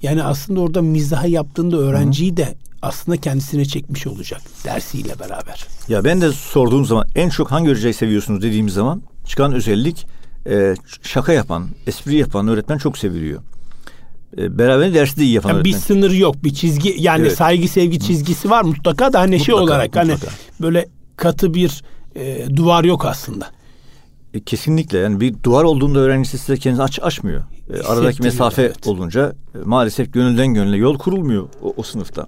Yani 0.02 0.24
aslında 0.24 0.60
orada 0.60 0.82
mizahı 0.82 1.30
yaptığında 1.30 1.78
öğrenciyi 1.78 2.38
de 2.38 2.56
aslında 2.82 3.18
kendisine 3.18 3.66
çekmiş 3.66 4.08
olacak 4.08 4.42
dersiyle 4.66 5.20
beraber. 5.20 5.66
Ya 5.88 6.04
ben 6.04 6.22
de 6.22 6.32
sorduğum 6.32 6.86
zaman 6.86 7.08
en 7.16 7.30
çok 7.30 7.52
hangi 7.52 7.70
hocayı 7.70 7.94
seviyorsunuz 7.94 8.42
dediğimiz 8.42 8.74
zaman 8.74 9.02
çıkan 9.26 9.54
özellik 9.54 10.08
e, 10.50 10.76
şaka 11.02 11.34
yapan, 11.34 11.68
espri 11.88 12.16
yapan 12.16 12.48
öğretmen 12.48 12.78
çok 12.78 12.98
seviliyor. 12.98 13.42
E, 14.38 14.58
beraber 14.58 14.94
dersi 14.94 15.18
de 15.18 15.24
iyi 15.24 15.34
yapan 15.34 15.50
yani 15.50 15.58
öğretmen. 15.58 15.74
Bir 15.74 15.80
sınır 15.80 16.12
yok, 16.12 16.44
bir 16.44 16.54
çizgi 16.54 16.96
yani 16.98 17.22
evet. 17.22 17.38
saygı 17.38 17.68
sevgi 17.68 18.00
çizgisi 18.00 18.50
var 18.50 18.64
mutlaka 18.64 19.14
da 19.14 19.20
hani 19.20 19.40
şey 19.40 19.56
mutlaka, 19.56 19.72
şey 19.72 19.76
olarak 19.78 19.96
hani 19.96 20.12
mutlaka. 20.12 20.32
hani 20.32 20.62
böyle 20.62 20.88
katı 21.18 21.54
bir 21.54 21.84
e, 22.16 22.56
duvar 22.56 22.84
yok 22.84 23.06
aslında. 23.06 23.57
E, 24.38 24.40
kesinlikle 24.40 24.98
yani 24.98 25.20
bir 25.20 25.36
duvar 25.44 25.64
olduğunda 25.64 26.00
öğrencisi 26.00 26.38
size 26.38 26.58
kendini 26.58 26.84
aç 26.84 27.00
açmıyor. 27.02 27.42
E, 27.74 27.82
aradaki 27.82 28.24
mesafe 28.24 28.62
evet. 28.62 28.88
olunca 28.88 29.36
e, 29.56 29.58
maalesef 29.66 30.14
gönülden 30.14 30.54
gönüle 30.54 30.78
yol 30.78 30.98
kurulmuyor 30.98 31.50
o, 31.62 31.74
o 31.78 31.84
sınıfta. 31.84 32.28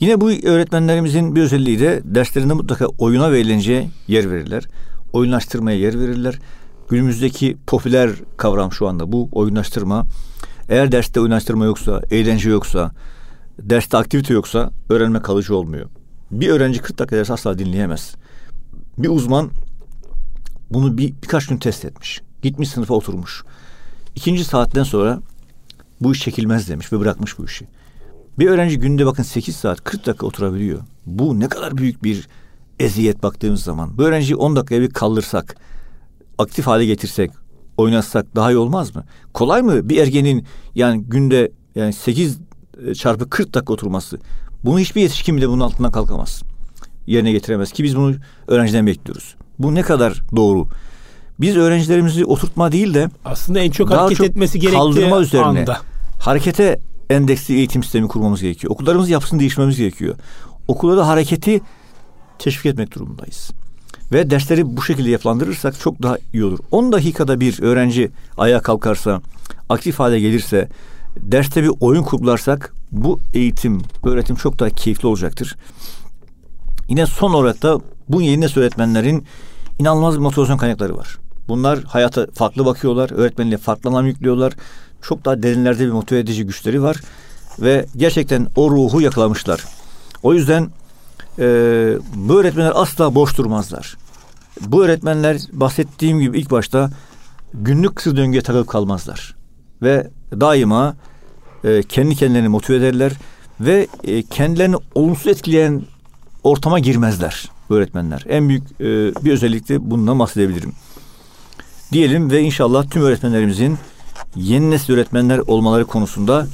Yine 0.00 0.20
bu 0.20 0.30
öğretmenlerimizin 0.30 1.36
bir 1.36 1.42
özelliği 1.42 1.80
de 1.80 2.00
derslerinde 2.04 2.52
mutlaka 2.52 2.86
oyuna 2.86 3.32
ve 3.32 3.40
eğlenceye 3.40 3.90
yer 4.08 4.30
verirler. 4.30 4.64
Oyunlaştırmaya 5.12 5.78
yer 5.78 6.00
verirler. 6.00 6.38
Günümüzdeki 6.88 7.56
popüler 7.66 8.10
kavram 8.36 8.72
şu 8.72 8.88
anda 8.88 9.12
bu 9.12 9.28
oyunlaştırma. 9.32 10.06
Eğer 10.68 10.92
derste 10.92 11.20
oyunlaştırma 11.20 11.64
yoksa, 11.64 12.02
eğlence 12.10 12.50
yoksa, 12.50 12.92
derste 13.58 13.96
aktivite 13.96 14.34
yoksa 14.34 14.70
öğrenme 14.88 15.22
kalıcı 15.22 15.56
olmuyor. 15.56 15.88
Bir 16.30 16.48
öğrenci 16.48 16.80
40 16.80 16.98
dakika 16.98 17.16
ders 17.16 17.30
asla 17.30 17.58
dinleyemez. 17.58 18.14
Bir 18.98 19.08
uzman 19.08 19.50
bunu 20.70 20.98
bir, 20.98 21.14
birkaç 21.22 21.46
gün 21.46 21.56
test 21.56 21.84
etmiş. 21.84 22.20
Gitmiş 22.42 22.68
sınıfa 22.68 22.94
oturmuş. 22.94 23.42
İkinci 24.14 24.44
saatten 24.44 24.82
sonra 24.82 25.20
bu 26.00 26.12
iş 26.12 26.20
çekilmez 26.20 26.68
demiş 26.68 26.92
ve 26.92 27.00
bırakmış 27.00 27.38
bu 27.38 27.44
işi. 27.44 27.66
Bir 28.38 28.46
öğrenci 28.46 28.78
günde 28.78 29.06
bakın 29.06 29.22
8 29.22 29.56
saat 29.56 29.84
40 29.84 30.06
dakika 30.06 30.26
oturabiliyor. 30.26 30.80
Bu 31.06 31.40
ne 31.40 31.48
kadar 31.48 31.76
büyük 31.76 32.04
bir 32.04 32.28
eziyet 32.78 33.22
baktığımız 33.22 33.62
zaman. 33.62 33.98
Bu 33.98 34.02
öğrenciyi 34.02 34.36
10 34.36 34.56
dakikaya 34.56 34.80
bir 34.80 34.90
kaldırsak, 34.90 35.56
aktif 36.38 36.66
hale 36.66 36.86
getirsek, 36.86 37.30
oynatsak 37.76 38.36
daha 38.36 38.52
iyi 38.52 38.56
olmaz 38.56 38.94
mı? 38.94 39.04
Kolay 39.34 39.62
mı 39.62 39.88
bir 39.88 39.96
ergenin 39.96 40.46
yani 40.74 41.02
günde 41.02 41.52
yani 41.74 41.92
8 41.92 42.38
e, 42.86 42.94
çarpı 42.94 43.30
40 43.30 43.54
dakika 43.54 43.72
oturması? 43.72 44.18
Bunu 44.64 44.78
hiçbir 44.78 45.00
yetişkin 45.00 45.36
bile 45.36 45.48
bunun 45.48 45.60
altından 45.60 45.92
kalkamaz. 45.92 46.42
Yerine 47.06 47.32
getiremez 47.32 47.72
ki 47.72 47.84
biz 47.84 47.96
bunu 47.96 48.14
öğrenciden 48.48 48.86
bekliyoruz. 48.86 49.34
Bu 49.60 49.74
ne 49.74 49.82
kadar 49.82 50.22
doğru? 50.36 50.66
Biz 51.40 51.56
öğrencilerimizi 51.56 52.24
oturtma 52.24 52.72
değil 52.72 52.94
de 52.94 53.08
aslında 53.24 53.60
en 53.60 53.70
çok 53.70 53.90
hareket 53.90 54.16
çok 54.16 54.26
etmesi 54.26 54.60
gerektiği 54.60 54.78
kaldırma 54.78 55.20
üzerine 55.20 55.46
anda. 55.46 55.78
harekete 56.20 56.80
endeksli 57.10 57.54
eğitim 57.54 57.82
sistemi 57.82 58.08
kurmamız 58.08 58.42
gerekiyor. 58.42 58.72
Okullarımız 58.72 59.10
yapısını 59.10 59.40
değiştirmemiz 59.40 59.78
gerekiyor. 59.78 60.14
Okulda 60.68 61.08
hareketi 61.08 61.60
teşvik 62.38 62.66
etmek 62.66 62.94
durumundayız. 62.94 63.50
Ve 64.12 64.30
dersleri 64.30 64.76
bu 64.76 64.82
şekilde 64.82 65.10
yapılandırırsak 65.10 65.80
çok 65.80 66.02
daha 66.02 66.18
iyi 66.32 66.44
olur. 66.44 66.58
10 66.70 66.92
dakikada 66.92 67.40
bir 67.40 67.62
öğrenci 67.62 68.10
ayağa 68.38 68.60
kalkarsa, 68.60 69.20
aktif 69.68 69.98
hale 69.98 70.20
gelirse, 70.20 70.68
derste 71.16 71.62
bir 71.62 71.70
oyun 71.80 72.02
kurgularsak 72.02 72.74
bu 72.92 73.20
eğitim, 73.34 73.82
öğretim 74.04 74.36
çok 74.36 74.58
daha 74.58 74.70
keyifli 74.70 75.08
olacaktır. 75.08 75.56
Yine 76.88 77.06
son 77.06 77.32
olarak 77.32 77.62
da 77.62 77.80
bu 78.08 78.22
yeni 78.22 78.40
nesil 78.40 78.60
öğretmenlerin 78.60 79.26
inanılmaz 79.80 80.14
bir 80.14 80.20
motivasyon 80.20 80.56
kaynakları 80.56 80.96
var. 80.96 81.18
Bunlar 81.48 81.82
hayata 81.84 82.26
farklı 82.34 82.66
bakıyorlar, 82.66 83.10
öğretmenliğe 83.12 83.58
farklı 83.58 83.90
anlam 83.90 84.06
yüklüyorlar. 84.06 84.52
Çok 85.02 85.24
daha 85.24 85.42
derinlerde 85.42 85.86
bir 85.86 85.90
motive 85.90 86.18
edici 86.18 86.46
güçleri 86.46 86.82
var 86.82 86.96
ve 87.58 87.86
gerçekten 87.96 88.46
o 88.56 88.70
ruhu 88.70 89.00
yakalamışlar. 89.00 89.64
O 90.22 90.34
yüzden 90.34 90.68
e, 91.38 91.44
bu 92.14 92.40
öğretmenler 92.40 92.72
asla 92.74 93.14
boş 93.14 93.38
durmazlar. 93.38 93.96
Bu 94.60 94.84
öğretmenler 94.84 95.40
bahsettiğim 95.52 96.20
gibi 96.20 96.38
ilk 96.38 96.50
başta 96.50 96.90
günlük 97.54 97.96
kısır 97.96 98.16
döngüye 98.16 98.42
takılıp 98.42 98.68
kalmazlar. 98.68 99.36
Ve 99.82 100.10
daima 100.32 100.94
e, 101.64 101.82
kendi 101.82 102.16
kendilerini 102.16 102.48
motive 102.48 102.76
ederler 102.76 103.12
ve 103.60 103.86
e, 104.04 104.22
kendilerini 104.22 104.76
olumsuz 104.94 105.26
etkileyen 105.26 105.82
ortama 106.44 106.78
girmezler 106.78 107.50
öğretmenler. 107.74 108.24
En 108.28 108.48
büyük 108.48 108.62
e, 108.80 108.84
bir 109.24 109.32
özellik 109.32 109.68
de 109.68 109.90
bundan 109.90 110.18
bahsedebilirim. 110.18 110.72
Diyelim 111.92 112.30
ve 112.30 112.40
inşallah 112.40 112.90
tüm 112.90 113.02
öğretmenlerimizin 113.02 113.78
yeni 114.36 114.70
nesil 114.70 114.94
öğretmenler 114.94 115.38
olmaları 115.38 115.84
konusunda 115.84 116.46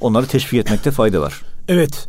onları 0.00 0.26
teşvik 0.26 0.60
etmekte 0.60 0.90
fayda 0.90 1.20
var. 1.20 1.40
Evet. 1.68 2.08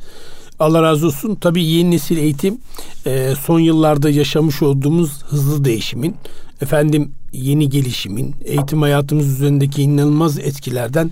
Allah 0.60 0.84
razı 0.84 1.08
olsun. 1.08 1.36
Tabii 1.36 1.63
yeni 1.63 1.91
nesil 1.91 2.17
eğitim 2.17 2.58
e, 3.06 3.34
son 3.45 3.60
yıllarda 3.60 4.10
yaşamış 4.10 4.62
olduğumuz 4.62 5.24
hızlı 5.24 5.65
değişimin, 5.65 6.15
efendim 6.62 7.12
yeni 7.34 7.69
gelişimin, 7.69 8.36
eğitim 8.45 8.82
hayatımız 8.82 9.28
üzerindeki 9.28 9.82
inanılmaz 9.82 10.39
etkilerden 10.39 11.12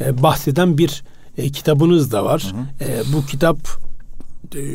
e, 0.00 0.22
bahseden 0.22 0.78
bir 0.78 1.04
e, 1.38 1.48
kitabınız 1.48 2.12
da 2.12 2.24
var. 2.24 2.54
Hı 2.78 2.84
hı. 2.84 2.90
E, 2.90 3.02
bu 3.12 3.26
kitap 3.26 3.58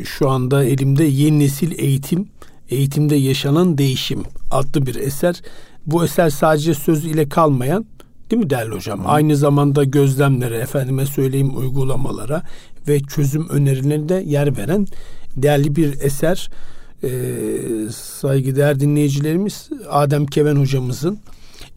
şu 0.05 0.29
anda 0.29 0.63
elimde 0.63 1.03
Yeni 1.03 1.39
Nesil 1.39 1.79
Eğitim, 1.79 2.27
Eğitimde 2.69 3.15
Yaşanan 3.15 3.77
Değişim 3.77 4.23
adlı 4.51 4.85
bir 4.85 4.95
eser. 4.95 5.41
Bu 5.85 6.03
eser 6.03 6.29
sadece 6.29 6.73
söz 6.73 7.05
ile 7.05 7.29
kalmayan 7.29 7.85
değil 8.31 8.43
mi 8.43 8.49
değerli 8.49 8.75
hocam? 8.75 9.03
Hı. 9.03 9.07
Aynı 9.07 9.37
zamanda 9.37 9.83
gözlemlere, 9.83 10.57
efendime 10.57 11.05
söyleyeyim 11.05 11.57
uygulamalara 11.57 12.43
ve 12.87 12.99
çözüm 12.99 13.49
önerilerine 13.49 14.09
de 14.09 14.23
yer 14.27 14.57
veren 14.57 14.87
değerli 15.35 15.75
bir 15.75 16.01
eser. 16.01 16.49
Ee, 17.03 17.09
saygıdeğer 17.95 18.79
dinleyicilerimiz 18.79 19.69
Adem 19.89 20.25
Keven 20.25 20.55
hocamızın 20.55 21.19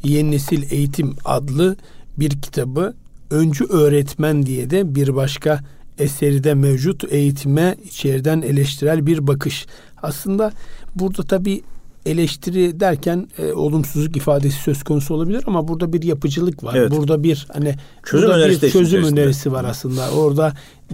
Yeni 0.04 0.30
Nesil 0.30 0.72
Eğitim 0.72 1.16
adlı 1.24 1.76
bir 2.18 2.30
kitabı 2.30 2.94
Öncü 3.30 3.64
Öğretmen 3.64 4.46
diye 4.46 4.70
de 4.70 4.94
bir 4.94 5.16
başka 5.16 5.60
eseri 5.98 6.44
de 6.44 6.54
mevcut 6.54 7.04
eğitime 7.12 7.76
içeriden 7.84 8.42
eleştirel 8.42 9.06
bir 9.06 9.26
bakış. 9.26 9.66
Aslında 10.02 10.52
burada 10.94 11.22
tabi 11.22 11.62
eleştiri 12.06 12.80
derken 12.80 13.28
e, 13.38 13.52
olumsuzluk 13.52 14.16
ifadesi 14.16 14.62
söz 14.62 14.82
konusu 14.82 15.14
olabilir 15.14 15.44
ama 15.46 15.68
burada 15.68 15.92
bir 15.92 16.02
yapıcılık 16.02 16.64
var. 16.64 16.74
Evet. 16.74 16.90
Burada 16.90 17.22
bir 17.22 17.46
hani 17.52 17.74
çözüm 18.06 18.30
önerisi 18.30 18.62
bir 18.62 18.70
çözüm 18.70 19.04
önerisi 19.04 19.52
var 19.52 19.64
aslında. 19.64 20.10
Orada 20.10 20.52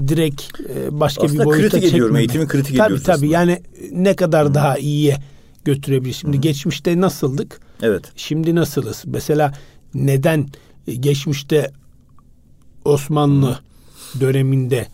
direkt 0.09 0.42
e, 0.61 1.01
başka 1.01 1.24
aslında 1.24 1.40
bir 1.40 1.46
boyuta 1.46 1.62
kritik 1.62 1.72
çekmeme. 1.72 1.96
ediyorum. 1.96 2.16
Eğitimi 2.16 2.46
kritik 2.46 2.76
tabii, 2.76 2.86
ediyoruz. 2.86 3.05
Tabii 3.05 3.16
tabii 3.16 3.30
yani 3.30 3.62
ne 3.92 4.16
kadar 4.16 4.48
Hı. 4.48 4.55
daha 4.55 4.78
iyiye 4.78 5.16
götürebilir. 5.64 6.14
Şimdi 6.14 6.36
Hı. 6.36 6.40
geçmişte 6.40 7.01
nasıldık? 7.01 7.61
Evet. 7.82 8.05
Şimdi 8.16 8.55
nasılız? 8.55 9.03
Mesela 9.07 9.55
neden 9.94 10.46
geçmişte 11.01 11.72
Osmanlı 12.84 13.51
Hı 13.51 13.69
döneminde 14.20 14.86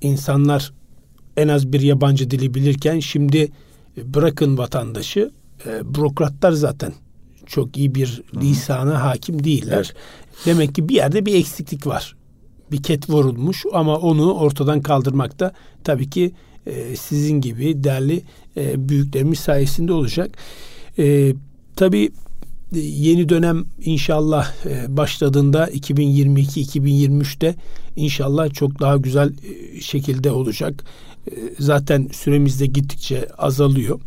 insanlar 0.00 0.72
en 1.36 1.48
az 1.48 1.72
bir 1.72 1.80
yabancı 1.80 2.30
dili 2.30 2.54
bilirken 2.54 3.00
şimdi 3.00 3.52
bırakın 3.96 4.58
vatandaşı 4.58 5.30
e, 5.66 5.94
bürokratlar 5.94 6.52
zaten 6.52 6.92
çok 7.46 7.76
iyi 7.76 7.94
bir 7.94 8.22
lisana 8.34 9.04
hakim 9.04 9.44
değiller. 9.44 9.76
Evet. 9.76 10.46
Demek 10.46 10.74
ki 10.74 10.88
bir 10.88 10.94
yerde 10.94 11.26
bir 11.26 11.34
eksiklik 11.34 11.86
var. 11.86 12.16
Bir 12.72 12.82
ket 12.82 13.10
vurulmuş 13.10 13.64
ama 13.72 13.96
onu 13.96 14.34
ortadan 14.34 14.80
kaldırmak 14.80 15.40
da 15.40 15.52
tabii 15.84 16.10
ki 16.10 16.32
e, 16.66 16.96
sizin 16.96 17.40
gibi 17.40 17.84
değerli 17.84 18.22
e, 18.56 18.88
büyüklerimiz 18.88 19.38
sayesinde 19.38 19.92
olacak. 19.92 20.30
E, 20.98 21.34
tabii 21.76 22.04
e, 22.04 22.10
yeni 22.78 23.28
dönem 23.28 23.64
inşallah 23.84 24.52
e, 24.66 24.96
başladığında 24.96 25.70
2022-2023'te 25.70 27.54
inşallah 27.96 28.52
çok 28.52 28.80
daha 28.80 28.96
güzel 28.96 29.30
e, 29.30 29.80
şekilde 29.80 30.30
olacak. 30.30 30.84
Zaten 31.58 32.08
süremiz 32.12 32.60
de 32.60 32.66
gittikçe 32.66 33.28
azalıyor. 33.38 34.00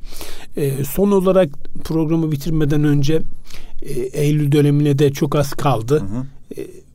Son 0.90 1.12
olarak 1.12 1.50
programı 1.84 2.32
bitirmeden 2.32 2.84
önce 2.84 3.22
Eylül 4.14 4.52
dönemine 4.52 5.00
de 5.00 5.12
çok 5.12 5.36
az 5.36 5.54
kaldı. 5.54 6.00
Hı 6.00 6.06
hı. 6.06 6.26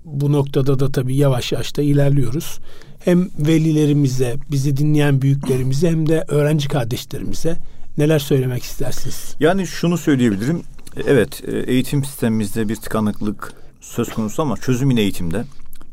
Bu 0.04 0.32
noktada 0.32 0.80
da 0.80 0.92
tabii 0.92 1.16
yavaş 1.16 1.52
yavaş 1.52 1.76
da 1.76 1.82
ilerliyoruz. 1.82 2.58
Hem 3.04 3.28
velilerimize, 3.38 4.36
bizi 4.50 4.76
dinleyen 4.76 5.22
büyüklerimize 5.22 5.90
hem 5.90 6.08
de 6.08 6.24
öğrenci 6.28 6.68
kardeşlerimize 6.68 7.56
neler 7.98 8.18
söylemek 8.18 8.62
istersiniz? 8.62 9.34
Yani 9.40 9.66
şunu 9.66 9.98
söyleyebilirim. 9.98 10.62
Evet, 11.06 11.42
eğitim 11.66 12.04
sistemimizde 12.04 12.68
bir 12.68 12.76
tıkanıklık 12.76 13.52
söz 13.80 14.08
konusu 14.08 14.42
ama 14.42 14.56
çözüm 14.56 14.90
yine 14.90 15.00
eğitimde. 15.00 15.44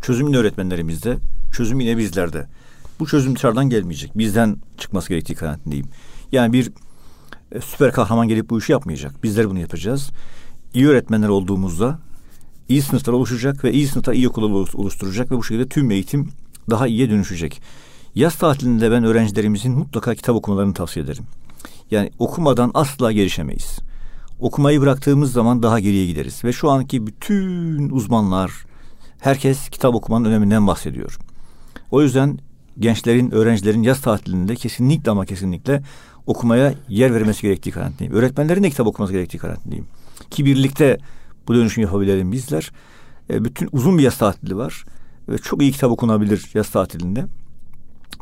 Çözüm 0.01 0.27
yine 0.27 0.37
öğretmenlerimizde. 0.37 1.17
Çözüm 1.51 1.79
yine 1.79 1.97
bizlerde. 1.97 2.47
Bu 2.99 3.07
çözüm 3.07 3.35
dışarıdan 3.35 3.69
gelmeyecek. 3.69 4.17
Bizden 4.17 4.57
çıkması 4.77 5.09
gerektiği 5.09 5.35
kanaatindeyim. 5.35 5.85
Yani 6.31 6.53
bir 6.53 6.71
e, 7.51 7.61
süper 7.61 7.91
kahraman 7.91 8.27
gelip 8.27 8.49
bu 8.49 8.59
işi 8.59 8.71
yapmayacak. 8.71 9.23
Bizler 9.23 9.49
bunu 9.49 9.59
yapacağız. 9.59 10.11
İyi 10.73 10.87
öğretmenler 10.87 11.27
olduğumuzda 11.27 11.99
iyi 12.69 12.81
sınıflar 12.81 13.13
oluşacak 13.13 13.63
ve 13.63 13.71
iyi 13.71 13.87
sınıfta 13.87 14.13
iyi 14.13 14.29
okullar 14.29 14.73
oluşturacak 14.73 15.31
ve 15.31 15.37
bu 15.37 15.43
şekilde 15.43 15.69
tüm 15.69 15.91
eğitim 15.91 16.29
daha 16.69 16.87
iyiye 16.87 17.09
dönüşecek. 17.09 17.61
Yaz 18.15 18.35
tatilinde 18.35 18.91
ben 18.91 19.03
öğrencilerimizin 19.03 19.71
mutlaka 19.71 20.15
kitap 20.15 20.35
okumalarını 20.35 20.73
tavsiye 20.73 21.05
ederim. 21.05 21.23
Yani 21.91 22.11
okumadan 22.19 22.71
asla 22.73 23.11
gelişemeyiz. 23.11 23.79
Okumayı 24.39 24.81
bıraktığımız 24.81 25.31
zaman 25.31 25.63
daha 25.63 25.79
geriye 25.79 26.05
gideriz. 26.05 26.43
Ve 26.43 26.53
şu 26.53 26.69
anki 26.69 27.07
bütün 27.07 27.89
uzmanlar, 27.89 28.51
herkes 29.19 29.69
kitap 29.69 29.95
okumanın 29.95 30.25
öneminden 30.25 30.67
bahsediyor. 30.67 31.17
O 31.91 32.01
yüzden 32.01 32.39
gençlerin, 32.79 33.31
öğrencilerin 33.31 33.83
yaz 33.83 34.01
tatilinde 34.01 34.55
kesinlikle 34.55 35.11
ama 35.11 35.25
kesinlikle 35.25 35.83
okumaya 36.25 36.73
yer 36.89 37.13
vermesi 37.13 37.41
gerektiği 37.41 37.71
kanaatindeyim. 37.71 38.13
Öğretmenlerin 38.13 38.63
de 38.63 38.69
kitap 38.69 38.87
okuması 38.87 39.13
gerektiği 39.13 39.37
kanaatindeyim. 39.37 39.85
Ki 40.31 40.45
birlikte 40.45 40.97
bu 41.47 41.55
dönüşümü 41.55 41.85
yapabilelim 41.85 42.31
bizler. 42.31 42.71
E, 43.29 43.45
bütün 43.45 43.69
uzun 43.71 43.97
bir 43.97 44.03
yaz 44.03 44.17
tatili 44.17 44.57
var 44.57 44.85
ve 45.29 45.37
çok 45.37 45.61
iyi 45.61 45.71
kitap 45.71 45.91
okunabilir 45.91 46.49
yaz 46.53 46.69
tatilinde. 46.69 47.25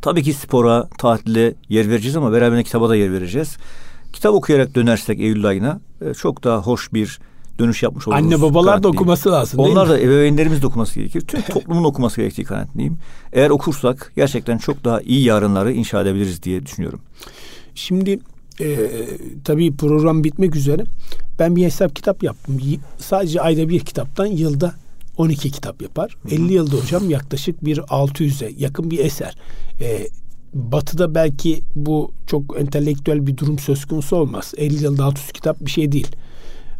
Tabii 0.01 0.23
ki 0.23 0.33
spora, 0.33 0.89
tatile 0.97 1.53
yer 1.69 1.89
vereceğiz 1.89 2.17
ama 2.17 2.31
beraber 2.31 2.63
kitaba 2.63 2.89
da 2.89 2.95
yer 2.95 3.13
vereceğiz. 3.13 3.57
Kitap 4.13 4.33
okuyarak 4.33 4.75
dönersek 4.75 5.19
Eylül 5.19 5.45
ayına 5.45 5.79
e, 6.05 6.13
çok 6.13 6.43
daha 6.43 6.57
hoş 6.57 6.93
bir 6.93 7.19
dönüş 7.59 7.83
yapmış 7.83 8.07
oluruz. 8.07 8.23
Anne 8.23 8.41
babalar 8.41 8.83
da 8.83 8.87
okuması 8.87 9.31
lazım 9.31 9.59
Onlar 9.59 9.89
da 9.89 9.99
ebeveynlerimiz 9.99 10.61
de 10.61 10.67
okuması 10.67 10.99
gerekir. 10.99 11.21
Tüm 11.21 11.41
toplumun 11.53 11.83
okuması 11.83 12.21
gerektiği 12.21 12.43
kanaatindeyim. 12.43 12.97
Eğer 13.33 13.49
okursak 13.49 14.11
gerçekten 14.15 14.57
çok 14.57 14.83
daha 14.83 15.01
iyi 15.01 15.23
yarınları 15.23 15.73
inşa 15.73 16.01
edebiliriz 16.01 16.43
diye 16.43 16.65
düşünüyorum. 16.65 17.01
Şimdi 17.75 18.19
e, 18.59 18.77
tabii 19.43 19.75
program 19.75 20.23
bitmek 20.23 20.55
üzere. 20.55 20.83
Ben 21.39 21.55
bir 21.55 21.63
hesap 21.63 21.95
kitap 21.95 22.23
yaptım. 22.23 22.59
Sadece 22.97 23.41
ayda 23.41 23.69
bir 23.69 23.79
kitaptan 23.79 24.25
yılda 24.25 24.73
12 25.17 25.51
kitap 25.51 25.81
yapar. 25.81 26.17
Hı 26.23 26.29
hı. 26.29 26.35
50 26.35 26.53
yılda 26.53 26.75
hocam 26.75 27.09
yaklaşık 27.09 27.65
bir 27.65 27.77
600'e 27.77 28.53
yakın 28.57 28.91
bir 28.91 28.99
eser. 28.99 29.37
E, 29.81 30.07
batı'da 30.53 31.15
belki 31.15 31.63
bu 31.75 32.11
çok 32.27 32.59
entelektüel 32.59 33.27
bir 33.27 33.37
durum 33.37 33.59
söz 33.59 33.85
konusu 33.85 34.15
olmaz. 34.15 34.53
50 34.57 34.83
yılda 34.83 35.05
600 35.05 35.31
kitap 35.31 35.59
bir 35.61 35.71
şey 35.71 35.91
değil. 35.91 36.07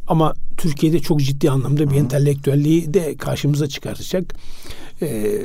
Ama 0.08 0.34
Türkiye'de 0.58 1.00
çok 1.00 1.20
ciddi 1.20 1.52
anlamda 1.52 1.92
bir 1.92 1.96
entelektüelliği 1.96 2.94
de 2.94 3.16
karşımıza 3.18 3.68
çıkartacak. 3.68 4.36
Ee, 5.02 5.42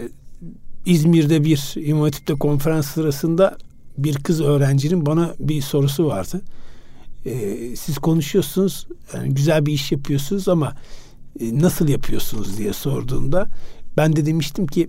İzmir'de 0.86 1.44
bir 1.44 1.74
İmam 1.76 2.02
Hatip'te 2.02 2.34
konferans 2.34 2.86
sırasında 2.86 3.56
bir 3.98 4.14
kız 4.14 4.40
öğrencinin 4.40 5.06
bana 5.06 5.34
bir 5.40 5.62
sorusu 5.62 6.06
vardı. 6.06 6.40
Ee, 7.26 7.76
siz 7.76 7.98
konuşuyorsunuz, 7.98 8.86
yani 9.14 9.34
güzel 9.34 9.66
bir 9.66 9.72
iş 9.72 9.92
yapıyorsunuz 9.92 10.48
ama 10.48 10.74
e, 11.40 11.58
nasıl 11.60 11.88
yapıyorsunuz 11.88 12.58
diye 12.58 12.72
sorduğunda 12.72 13.48
ben 13.96 14.16
de 14.16 14.26
demiştim 14.26 14.66
ki 14.66 14.88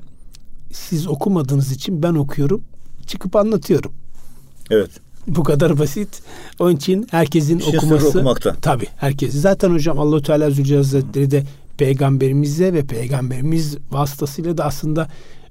siz 0.72 1.08
okumadığınız 1.08 1.72
için 1.72 2.04
ben 2.04 2.14
okuyorum, 2.14 2.64
çıkıp 3.10 3.36
anlatıyorum. 3.36 3.91
Evet. 4.70 4.91
Bu 5.28 5.43
kadar 5.43 5.80
basit. 5.80 6.22
Onun 6.60 6.76
için 6.76 7.07
herkesin 7.12 7.60
İşin 7.60 7.78
okuması 7.78 8.07
okumakta. 8.07 8.55
Tabii 8.62 8.88
herkes. 8.97 9.34
Zaten 9.34 9.72
hocam 9.72 9.99
Allahu 9.99 10.22
Teala 10.22 10.49
Zülcelal 10.49 10.78
Hazretleri 10.78 11.32
de 11.32 11.43
peygamberimize 11.78 12.74
ve 12.74 12.86
peygamberimiz 12.86 13.78
vasıtasıyla 13.91 14.57
da 14.57 14.66
aslında 14.66 15.07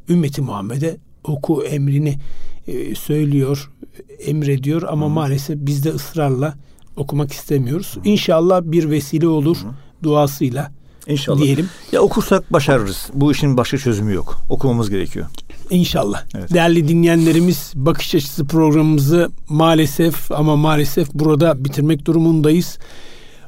ümmeti 0.08 0.42
Muhammed'e 0.42 0.96
oku 1.24 1.64
emrini 1.64 2.18
e, 2.66 2.94
söylüyor, 2.94 3.70
emrediyor 4.18 4.82
ama 4.82 5.06
Hı. 5.06 5.10
maalesef 5.10 5.56
biz 5.60 5.84
de 5.84 5.90
ısrarla 5.90 6.54
okumak 6.96 7.32
istemiyoruz. 7.32 7.96
Hı. 7.96 8.00
İnşallah 8.04 8.62
bir 8.64 8.90
vesile 8.90 9.28
olur 9.28 9.56
Hı. 9.56 9.68
duasıyla. 10.02 10.72
İnşallah. 11.06 11.42
Diyelim. 11.42 11.68
Ya 11.92 12.00
okursak 12.00 12.52
başarırız. 12.52 13.10
Bu 13.14 13.32
işin 13.32 13.56
başka 13.56 13.78
çözümü 13.78 14.14
yok. 14.14 14.40
Okumamız 14.48 14.90
gerekiyor. 14.90 15.26
İnşallah. 15.70 16.24
Evet. 16.34 16.54
Değerli 16.54 16.88
dinleyenlerimiz 16.88 17.72
bakış 17.74 18.14
açısı 18.14 18.44
programımızı 18.44 19.30
maalesef 19.48 20.32
ama 20.32 20.56
maalesef 20.56 21.14
burada 21.14 21.64
bitirmek 21.64 22.06
durumundayız. 22.06 22.78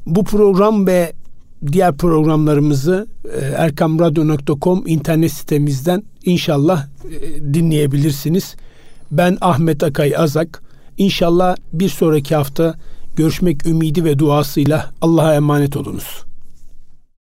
Bu 0.06 0.24
program 0.24 0.86
ve 0.86 1.12
diğer 1.72 1.96
programlarımızı 1.96 3.06
e, 3.34 3.38
erkamradyo.com 3.38 4.86
internet 4.86 5.32
sitemizden 5.32 6.02
inşallah 6.24 6.86
e, 6.86 7.54
dinleyebilirsiniz. 7.54 8.54
Ben 9.10 9.38
Ahmet 9.40 9.82
Akay 9.82 10.16
Azak. 10.16 10.62
İnşallah 10.96 11.56
bir 11.72 11.88
sonraki 11.88 12.34
hafta 12.34 12.74
görüşmek 13.16 13.66
ümidi 13.66 14.04
ve 14.04 14.18
duasıyla 14.18 14.90
Allah'a 15.00 15.34
emanet 15.34 15.76
olunuz. 15.76 16.29